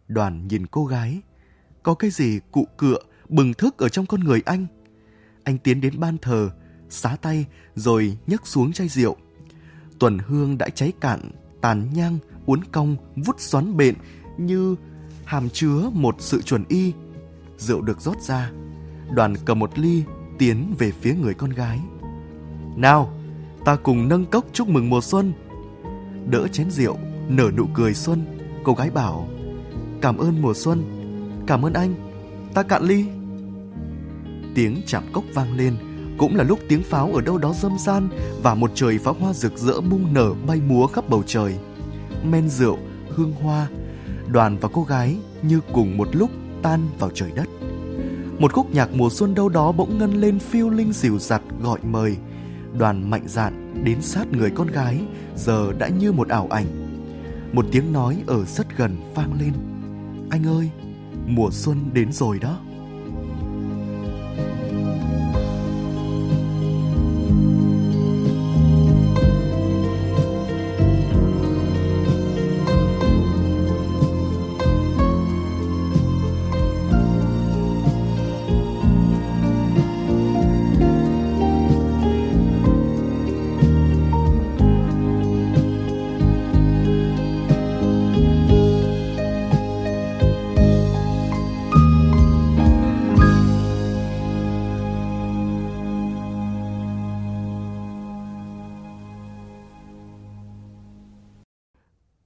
Đoàn 0.08 0.48
nhìn 0.48 0.66
cô 0.66 0.86
gái, 0.86 1.20
có 1.82 1.94
cái 1.94 2.10
gì 2.10 2.40
cụ 2.50 2.66
cựa, 2.76 2.98
bừng 3.32 3.54
thức 3.54 3.78
ở 3.78 3.88
trong 3.88 4.06
con 4.06 4.20
người 4.20 4.42
anh. 4.44 4.66
Anh 5.44 5.58
tiến 5.58 5.80
đến 5.80 6.00
ban 6.00 6.18
thờ, 6.18 6.50
xá 6.88 7.16
tay 7.22 7.46
rồi 7.74 8.18
nhấc 8.26 8.46
xuống 8.46 8.72
chai 8.72 8.88
rượu. 8.88 9.16
Tuần 9.98 10.18
hương 10.18 10.58
đã 10.58 10.68
cháy 10.68 10.92
cạn, 11.00 11.30
tàn 11.60 11.92
nhang, 11.92 12.18
uốn 12.46 12.64
cong, 12.64 12.96
vút 13.16 13.40
xoắn 13.40 13.76
bện 13.76 13.94
như 14.38 14.76
hàm 15.24 15.48
chứa 15.50 15.90
một 15.92 16.16
sự 16.18 16.42
chuẩn 16.42 16.64
y 16.68 16.92
rượu 17.58 17.80
được 17.80 18.00
rót 18.00 18.20
ra. 18.20 18.50
Đoàn 19.14 19.34
cầm 19.44 19.58
một 19.58 19.78
ly 19.78 20.02
tiến 20.38 20.74
về 20.78 20.90
phía 20.90 21.14
người 21.14 21.34
con 21.34 21.50
gái. 21.50 21.80
Nào, 22.76 23.18
ta 23.64 23.76
cùng 23.76 24.08
nâng 24.08 24.26
cốc 24.26 24.44
chúc 24.52 24.68
mừng 24.68 24.90
mùa 24.90 25.00
xuân. 25.00 25.32
Đỡ 26.30 26.48
chén 26.48 26.70
rượu, 26.70 26.98
nở 27.28 27.50
nụ 27.56 27.66
cười 27.74 27.94
xuân, 27.94 28.24
cô 28.64 28.74
gái 28.74 28.90
bảo, 28.90 29.28
cảm 30.00 30.16
ơn 30.16 30.42
mùa 30.42 30.54
xuân, 30.54 30.82
cảm 31.46 31.64
ơn 31.64 31.72
anh, 31.72 31.94
ta 32.54 32.62
cạn 32.62 32.82
ly. 32.82 33.06
Tiếng 34.54 34.82
chạm 34.86 35.02
cốc 35.12 35.24
vang 35.34 35.56
lên, 35.56 35.76
cũng 36.18 36.36
là 36.36 36.44
lúc 36.44 36.58
tiếng 36.68 36.82
pháo 36.82 37.12
ở 37.14 37.20
đâu 37.20 37.38
đó 37.38 37.54
râm 37.60 37.78
ran 37.78 38.08
và 38.42 38.54
một 38.54 38.70
trời 38.74 38.98
pháo 38.98 39.14
hoa 39.14 39.32
rực 39.32 39.58
rỡ 39.58 39.80
bung 39.80 40.14
nở 40.14 40.34
bay 40.46 40.60
múa 40.68 40.86
khắp 40.86 41.08
bầu 41.08 41.22
trời. 41.26 41.54
Men 42.24 42.48
rượu, 42.48 42.78
hương 43.08 43.32
hoa, 43.32 43.68
đoàn 44.28 44.58
và 44.60 44.68
cô 44.72 44.82
gái 44.82 45.16
như 45.42 45.60
cùng 45.72 45.96
một 45.96 46.08
lúc 46.12 46.30
tan 46.62 46.80
vào 46.98 47.10
trời 47.14 47.30
đất. 47.34 47.48
Một 48.38 48.52
khúc 48.52 48.74
nhạc 48.74 48.94
mùa 48.94 49.10
xuân 49.10 49.34
đâu 49.34 49.48
đó 49.48 49.72
bỗng 49.72 49.98
ngân 49.98 50.20
lên 50.20 50.38
phiêu 50.38 50.70
linh 50.70 50.92
dịu 50.92 51.18
dặt 51.18 51.42
gọi 51.62 51.78
mời. 51.82 52.16
Đoàn 52.78 53.10
mạnh 53.10 53.24
dạn 53.26 53.84
đến 53.84 54.02
sát 54.02 54.32
người 54.32 54.50
con 54.50 54.66
gái 54.66 55.00
giờ 55.36 55.72
đã 55.78 55.88
như 55.88 56.12
một 56.12 56.28
ảo 56.28 56.46
ảnh. 56.50 56.66
Một 57.52 57.66
tiếng 57.72 57.92
nói 57.92 58.22
ở 58.26 58.44
rất 58.44 58.76
gần 58.76 58.96
vang 59.14 59.40
lên. 59.40 59.52
Anh 60.30 60.46
ơi, 60.46 60.70
mùa 61.26 61.50
xuân 61.50 61.90
đến 61.92 62.12
rồi 62.12 62.38
đó. 62.38 62.58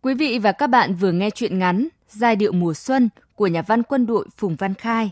Quý 0.07 0.15
vị 0.15 0.39
và 0.39 0.53
các 0.53 0.67
bạn 0.67 0.95
vừa 0.95 1.13
nghe 1.13 1.31
chuyện 1.31 1.59
ngắn 1.59 1.89
Giai 2.09 2.37
điệu 2.37 2.53
mùa 2.53 2.75
xuân 2.75 3.09
của 3.35 3.47
nhà 3.47 3.63
văn 3.63 3.83
quân 3.83 4.07
đội 4.07 4.29
Phùng 4.37 4.57
Văn 4.57 4.75
Khai. 4.75 5.11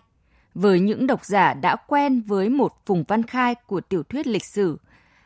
Với 0.54 0.80
những 0.80 1.06
độc 1.06 1.24
giả 1.24 1.54
đã 1.54 1.76
quen 1.76 2.20
với 2.20 2.48
một 2.48 2.72
Phùng 2.86 3.04
Văn 3.08 3.22
Khai 3.22 3.54
của 3.54 3.80
tiểu 3.80 4.02
thuyết 4.02 4.26
lịch 4.26 4.44
sử, 4.44 4.78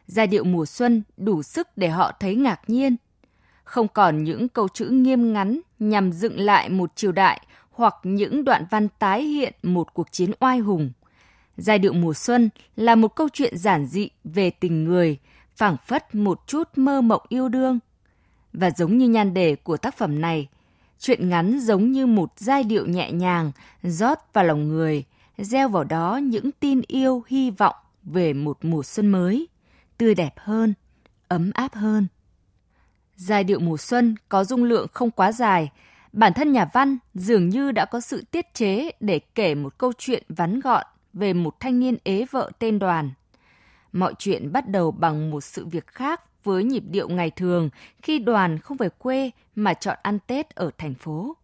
giai 0.06 0.26
điệu 0.26 0.44
mùa 0.44 0.66
xuân 0.66 1.02
đủ 1.16 1.42
sức 1.42 1.68
để 1.76 1.88
họ 1.88 2.12
thấy 2.20 2.34
ngạc 2.34 2.60
nhiên. 2.66 2.96
Không 3.64 3.88
còn 3.88 4.24
những 4.24 4.48
câu 4.48 4.68
chữ 4.68 4.88
nghiêm 4.88 5.32
ngắn 5.32 5.60
nhằm 5.78 6.12
dựng 6.12 6.40
lại 6.40 6.68
một 6.68 6.96
triều 6.96 7.12
đại 7.12 7.40
hoặc 7.70 7.94
những 8.02 8.44
đoạn 8.44 8.64
văn 8.70 8.88
tái 8.98 9.22
hiện 9.22 9.54
một 9.62 9.94
cuộc 9.94 10.12
chiến 10.12 10.30
oai 10.40 10.58
hùng. 10.58 10.90
Giai 11.56 11.78
điệu 11.78 11.92
mùa 11.92 12.14
xuân 12.14 12.50
là 12.76 12.94
một 12.94 13.16
câu 13.16 13.28
chuyện 13.32 13.58
giản 13.58 13.86
dị 13.86 14.08
về 14.24 14.50
tình 14.50 14.84
người, 14.84 15.18
phảng 15.56 15.76
phất 15.86 16.14
một 16.14 16.40
chút 16.46 16.68
mơ 16.76 17.00
mộng 17.00 17.22
yêu 17.28 17.48
đương. 17.48 17.78
Và 18.52 18.70
giống 18.70 18.98
như 18.98 19.08
nhan 19.08 19.34
đề 19.34 19.56
của 19.56 19.76
tác 19.76 19.96
phẩm 19.96 20.20
này, 20.20 20.48
chuyện 20.98 21.28
ngắn 21.28 21.60
giống 21.60 21.92
như 21.92 22.06
một 22.06 22.32
giai 22.36 22.64
điệu 22.64 22.86
nhẹ 22.86 23.12
nhàng 23.12 23.52
rót 23.82 24.18
vào 24.32 24.44
lòng 24.44 24.68
người, 24.68 25.04
gieo 25.38 25.68
vào 25.68 25.84
đó 25.84 26.16
những 26.16 26.50
tin 26.60 26.80
yêu 26.86 27.22
hy 27.26 27.50
vọng 27.50 27.74
về 28.02 28.32
một 28.32 28.58
mùa 28.62 28.82
xuân 28.82 29.06
mới, 29.06 29.48
tươi 29.98 30.14
đẹp 30.14 30.34
hơn, 30.36 30.74
ấm 31.28 31.50
áp 31.54 31.74
hơn. 31.74 32.06
Giai 33.16 33.44
điệu 33.44 33.60
mùa 33.60 33.76
xuân 33.76 34.14
có 34.28 34.44
dung 34.44 34.64
lượng 34.64 34.86
không 34.92 35.10
quá 35.10 35.32
dài, 35.32 35.70
bản 36.12 36.32
thân 36.32 36.52
nhà 36.52 36.68
văn 36.72 36.98
dường 37.14 37.48
như 37.48 37.72
đã 37.72 37.84
có 37.84 38.00
sự 38.00 38.24
tiết 38.30 38.54
chế 38.54 38.90
để 39.00 39.18
kể 39.34 39.54
một 39.54 39.78
câu 39.78 39.92
chuyện 39.98 40.22
vắn 40.28 40.60
gọn 40.60 40.86
về 41.12 41.32
một 41.32 41.60
thanh 41.60 41.80
niên 41.80 41.96
ế 42.04 42.26
vợ 42.30 42.50
tên 42.58 42.78
Đoàn. 42.78 43.10
Mọi 43.92 44.14
chuyện 44.18 44.52
bắt 44.52 44.68
đầu 44.68 44.90
bằng 44.90 45.30
một 45.30 45.40
sự 45.40 45.66
việc 45.66 45.86
khác 45.86 46.37
với 46.44 46.64
nhịp 46.64 46.84
điệu 46.86 47.08
ngày 47.08 47.30
thường 47.30 47.70
khi 48.02 48.18
Đoàn 48.18 48.58
không 48.58 48.76
về 48.76 48.88
quê 48.88 49.30
mà 49.54 49.74
chọn 49.74 49.98
ăn 50.02 50.18
Tết 50.26 50.50
ở 50.50 50.70
thành 50.78 50.94
phố. 50.94 51.36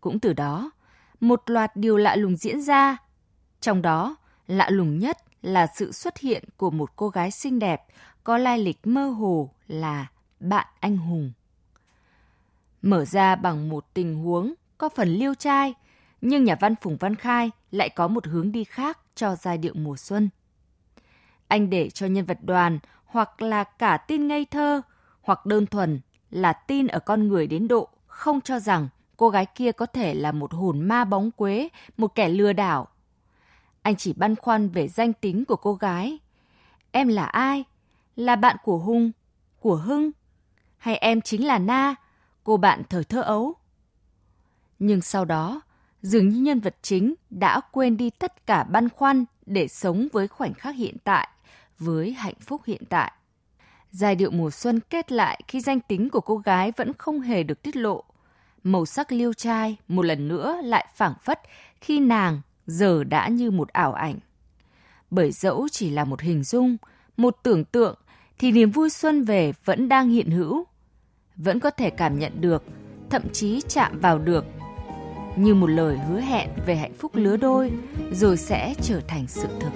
Cũng 0.00 0.20
từ 0.20 0.32
đó, 0.32 0.70
một 1.20 1.42
loạt 1.46 1.76
điều 1.76 1.96
lạ 1.96 2.16
lùng 2.16 2.36
diễn 2.36 2.60
ra. 2.60 2.96
Trong 3.60 3.82
đó, 3.82 4.16
lạ 4.46 4.70
lùng 4.70 4.98
nhất 4.98 5.18
là 5.42 5.66
sự 5.76 5.92
xuất 5.92 6.18
hiện 6.18 6.44
của 6.56 6.70
một 6.70 6.96
cô 6.96 7.08
gái 7.08 7.30
xinh 7.30 7.58
đẹp 7.58 7.82
có 8.24 8.38
lai 8.38 8.58
lịch 8.58 8.86
mơ 8.86 9.08
hồ 9.08 9.50
là 9.68 10.06
bạn 10.40 10.66
anh 10.80 10.96
hùng. 10.96 11.32
Mở 12.82 13.04
ra 13.04 13.36
bằng 13.36 13.68
một 13.68 13.86
tình 13.94 14.14
huống 14.14 14.54
có 14.78 14.88
phần 14.88 15.08
liêu 15.08 15.34
trai, 15.34 15.74
nhưng 16.20 16.44
nhà 16.44 16.56
văn 16.60 16.74
Phùng 16.80 16.96
Văn 16.96 17.14
Khai 17.14 17.50
lại 17.70 17.88
có 17.88 18.08
một 18.08 18.26
hướng 18.26 18.52
đi 18.52 18.64
khác 18.64 18.98
cho 19.14 19.36
giai 19.36 19.58
điệu 19.58 19.74
mùa 19.74 19.96
xuân. 19.96 20.28
Anh 21.48 21.70
để 21.70 21.90
cho 21.90 22.06
nhân 22.06 22.24
vật 22.24 22.38
đoàn 22.42 22.78
hoặc 23.10 23.42
là 23.42 23.64
cả 23.64 23.96
tin 23.96 24.28
ngây 24.28 24.44
thơ, 24.44 24.82
hoặc 25.22 25.46
đơn 25.46 25.66
thuần 25.66 26.00
là 26.30 26.52
tin 26.52 26.86
ở 26.86 27.00
con 27.00 27.28
người 27.28 27.46
đến 27.46 27.68
độ 27.68 27.88
không 28.06 28.40
cho 28.40 28.58
rằng 28.60 28.88
cô 29.16 29.28
gái 29.28 29.46
kia 29.46 29.72
có 29.72 29.86
thể 29.86 30.14
là 30.14 30.32
một 30.32 30.52
hồn 30.54 30.80
ma 30.80 31.04
bóng 31.04 31.30
quế, 31.30 31.68
một 31.96 32.14
kẻ 32.14 32.28
lừa 32.28 32.52
đảo. 32.52 32.88
Anh 33.82 33.96
chỉ 33.96 34.12
băn 34.12 34.36
khoăn 34.36 34.68
về 34.68 34.88
danh 34.88 35.12
tính 35.12 35.44
của 35.44 35.56
cô 35.56 35.74
gái. 35.74 36.18
Em 36.90 37.08
là 37.08 37.24
ai? 37.24 37.64
Là 38.16 38.36
bạn 38.36 38.56
của 38.64 38.78
Hùng, 38.78 39.12
của 39.60 39.76
Hưng? 39.76 40.10
Hay 40.78 40.96
em 40.96 41.20
chính 41.20 41.46
là 41.46 41.58
Na, 41.58 41.94
cô 42.44 42.56
bạn 42.56 42.82
thời 42.88 43.04
thơ 43.04 43.22
ấu? 43.22 43.54
Nhưng 44.78 45.00
sau 45.00 45.24
đó, 45.24 45.60
dường 46.02 46.28
như 46.28 46.40
nhân 46.40 46.60
vật 46.60 46.76
chính 46.82 47.14
đã 47.30 47.60
quên 47.72 47.96
đi 47.96 48.10
tất 48.10 48.46
cả 48.46 48.64
băn 48.64 48.88
khoăn 48.88 49.24
để 49.46 49.68
sống 49.68 50.08
với 50.12 50.28
khoảnh 50.28 50.54
khắc 50.54 50.76
hiện 50.76 50.96
tại, 51.04 51.28
với 51.80 52.12
hạnh 52.12 52.34
phúc 52.40 52.60
hiện 52.66 52.82
tại. 52.88 53.12
Giai 53.90 54.14
điệu 54.14 54.30
mùa 54.30 54.50
xuân 54.50 54.80
kết 54.90 55.12
lại 55.12 55.40
khi 55.48 55.60
danh 55.60 55.80
tính 55.80 56.10
của 56.10 56.20
cô 56.20 56.36
gái 56.36 56.72
vẫn 56.76 56.92
không 56.98 57.20
hề 57.20 57.42
được 57.42 57.62
tiết 57.62 57.76
lộ. 57.76 58.04
Màu 58.62 58.86
sắc 58.86 59.12
liêu 59.12 59.32
trai 59.32 59.76
một 59.88 60.02
lần 60.02 60.28
nữa 60.28 60.60
lại 60.64 60.86
phảng 60.94 61.14
phất 61.22 61.40
khi 61.80 62.00
nàng 62.00 62.40
giờ 62.66 63.04
đã 63.04 63.28
như 63.28 63.50
một 63.50 63.68
ảo 63.68 63.92
ảnh. 63.92 64.18
Bởi 65.10 65.32
dẫu 65.32 65.68
chỉ 65.72 65.90
là 65.90 66.04
một 66.04 66.20
hình 66.20 66.44
dung, 66.44 66.76
một 67.16 67.36
tưởng 67.42 67.64
tượng, 67.64 67.94
thì 68.38 68.52
niềm 68.52 68.70
vui 68.70 68.90
xuân 68.90 69.24
về 69.24 69.52
vẫn 69.64 69.88
đang 69.88 70.08
hiện 70.08 70.30
hữu. 70.30 70.64
Vẫn 71.36 71.60
có 71.60 71.70
thể 71.70 71.90
cảm 71.90 72.18
nhận 72.18 72.40
được, 72.40 72.64
thậm 73.10 73.22
chí 73.32 73.60
chạm 73.68 74.00
vào 74.00 74.18
được 74.18 74.44
như 75.36 75.54
một 75.54 75.66
lời 75.66 75.98
hứa 75.98 76.20
hẹn 76.20 76.48
về 76.66 76.76
hạnh 76.76 76.94
phúc 76.98 77.12
lứa 77.14 77.36
đôi 77.36 77.72
rồi 78.12 78.36
sẽ 78.36 78.74
trở 78.82 79.00
thành 79.08 79.26
sự 79.28 79.48
thực. 79.60 79.72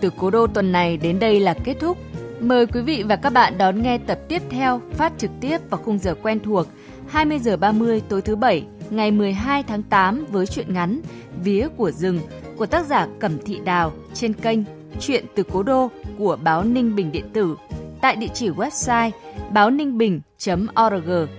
Từ 0.00 0.10
cố 0.16 0.30
đô 0.30 0.46
tuần 0.46 0.72
này 0.72 0.96
đến 0.96 1.18
đây 1.18 1.40
là 1.40 1.54
kết 1.64 1.76
thúc. 1.80 1.98
Mời 2.40 2.66
quý 2.66 2.80
vị 2.80 3.02
và 3.02 3.16
các 3.16 3.32
bạn 3.32 3.58
đón 3.58 3.82
nghe 3.82 3.98
tập 3.98 4.18
tiếp 4.28 4.42
theo 4.50 4.80
phát 4.92 5.12
trực 5.18 5.30
tiếp 5.40 5.58
vào 5.70 5.80
khung 5.84 5.98
giờ 5.98 6.14
quen 6.22 6.40
thuộc 6.40 6.66
20 7.08 7.38
giờ 7.38 7.56
30 7.56 8.02
tối 8.08 8.22
thứ 8.22 8.36
bảy, 8.36 8.64
ngày 8.90 9.10
12 9.10 9.62
tháng 9.62 9.82
8 9.82 10.26
với 10.30 10.46
truyện 10.46 10.74
ngắn 10.74 11.00
Vía 11.42 11.68
của 11.76 11.90
rừng 11.90 12.20
của 12.56 12.66
tác 12.66 12.86
giả 12.86 13.08
Cẩm 13.18 13.38
Thị 13.38 13.60
Đào 13.64 13.92
trên 14.14 14.32
kênh 14.32 14.58
Chuyện 15.00 15.24
từ 15.34 15.42
Cố 15.52 15.62
Đô 15.62 15.90
của 16.18 16.38
báo 16.42 16.64
Ninh 16.64 16.96
Bình 16.96 17.12
Điện 17.12 17.30
tử 17.32 17.56
tại 18.00 18.16
địa 18.16 18.28
chỉ 18.34 18.50
website 18.50 19.10
báo 19.52 19.70
ninh 19.70 19.98
bình.org.vn. 19.98 21.32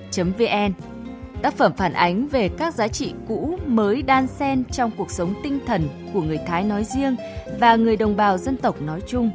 Tác 1.41 1.53
phẩm 1.53 1.73
phản 1.77 1.93
ánh 1.93 2.27
về 2.27 2.49
các 2.49 2.73
giá 2.73 2.87
trị 2.87 3.13
cũ 3.27 3.57
mới 3.65 4.01
đan 4.01 4.27
xen 4.27 4.63
trong 4.71 4.91
cuộc 4.97 5.11
sống 5.11 5.33
tinh 5.43 5.59
thần 5.65 5.87
của 6.13 6.21
người 6.21 6.39
Thái 6.47 6.63
nói 6.63 6.83
riêng 6.83 7.15
và 7.59 7.75
người 7.75 7.97
đồng 7.97 8.17
bào 8.17 8.37
dân 8.37 8.57
tộc 8.57 8.81
nói 8.81 9.01
chung. 9.07 9.31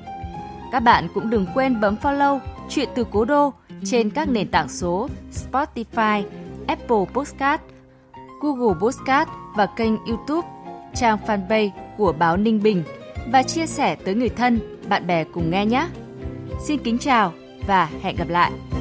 Các 0.73 0.81
bạn 0.81 1.09
cũng 1.15 1.31
đừng 1.31 1.47
quên 1.55 1.81
bấm 1.81 1.97
follow 2.03 2.39
Chuyện 2.69 2.89
từ 2.95 3.05
Cố 3.13 3.25
Đô 3.25 3.53
trên 3.85 4.11
các 4.11 4.29
nền 4.29 4.49
tảng 4.49 4.69
số 4.69 5.09
Spotify, 5.33 6.23
Apple 6.67 7.05
Podcast, 7.15 7.61
Google 8.43 8.81
Podcast 8.81 9.29
và 9.57 9.67
kênh 9.67 10.07
YouTube, 10.07 10.49
trang 10.95 11.19
fanpage 11.27 11.71
của 11.97 12.13
báo 12.13 12.37
Ninh 12.37 12.63
Bình 12.63 12.83
và 13.33 13.43
chia 13.43 13.67
sẻ 13.67 13.95
tới 13.95 14.15
người 14.15 14.29
thân, 14.29 14.61
bạn 14.89 15.07
bè 15.07 15.25
cùng 15.25 15.51
nghe 15.51 15.67
nhé. 15.67 15.89
Xin 16.65 16.79
kính 16.79 16.99
chào 16.99 17.33
và 17.67 17.91
hẹn 18.03 18.17
gặp 18.17 18.29
lại! 18.29 18.74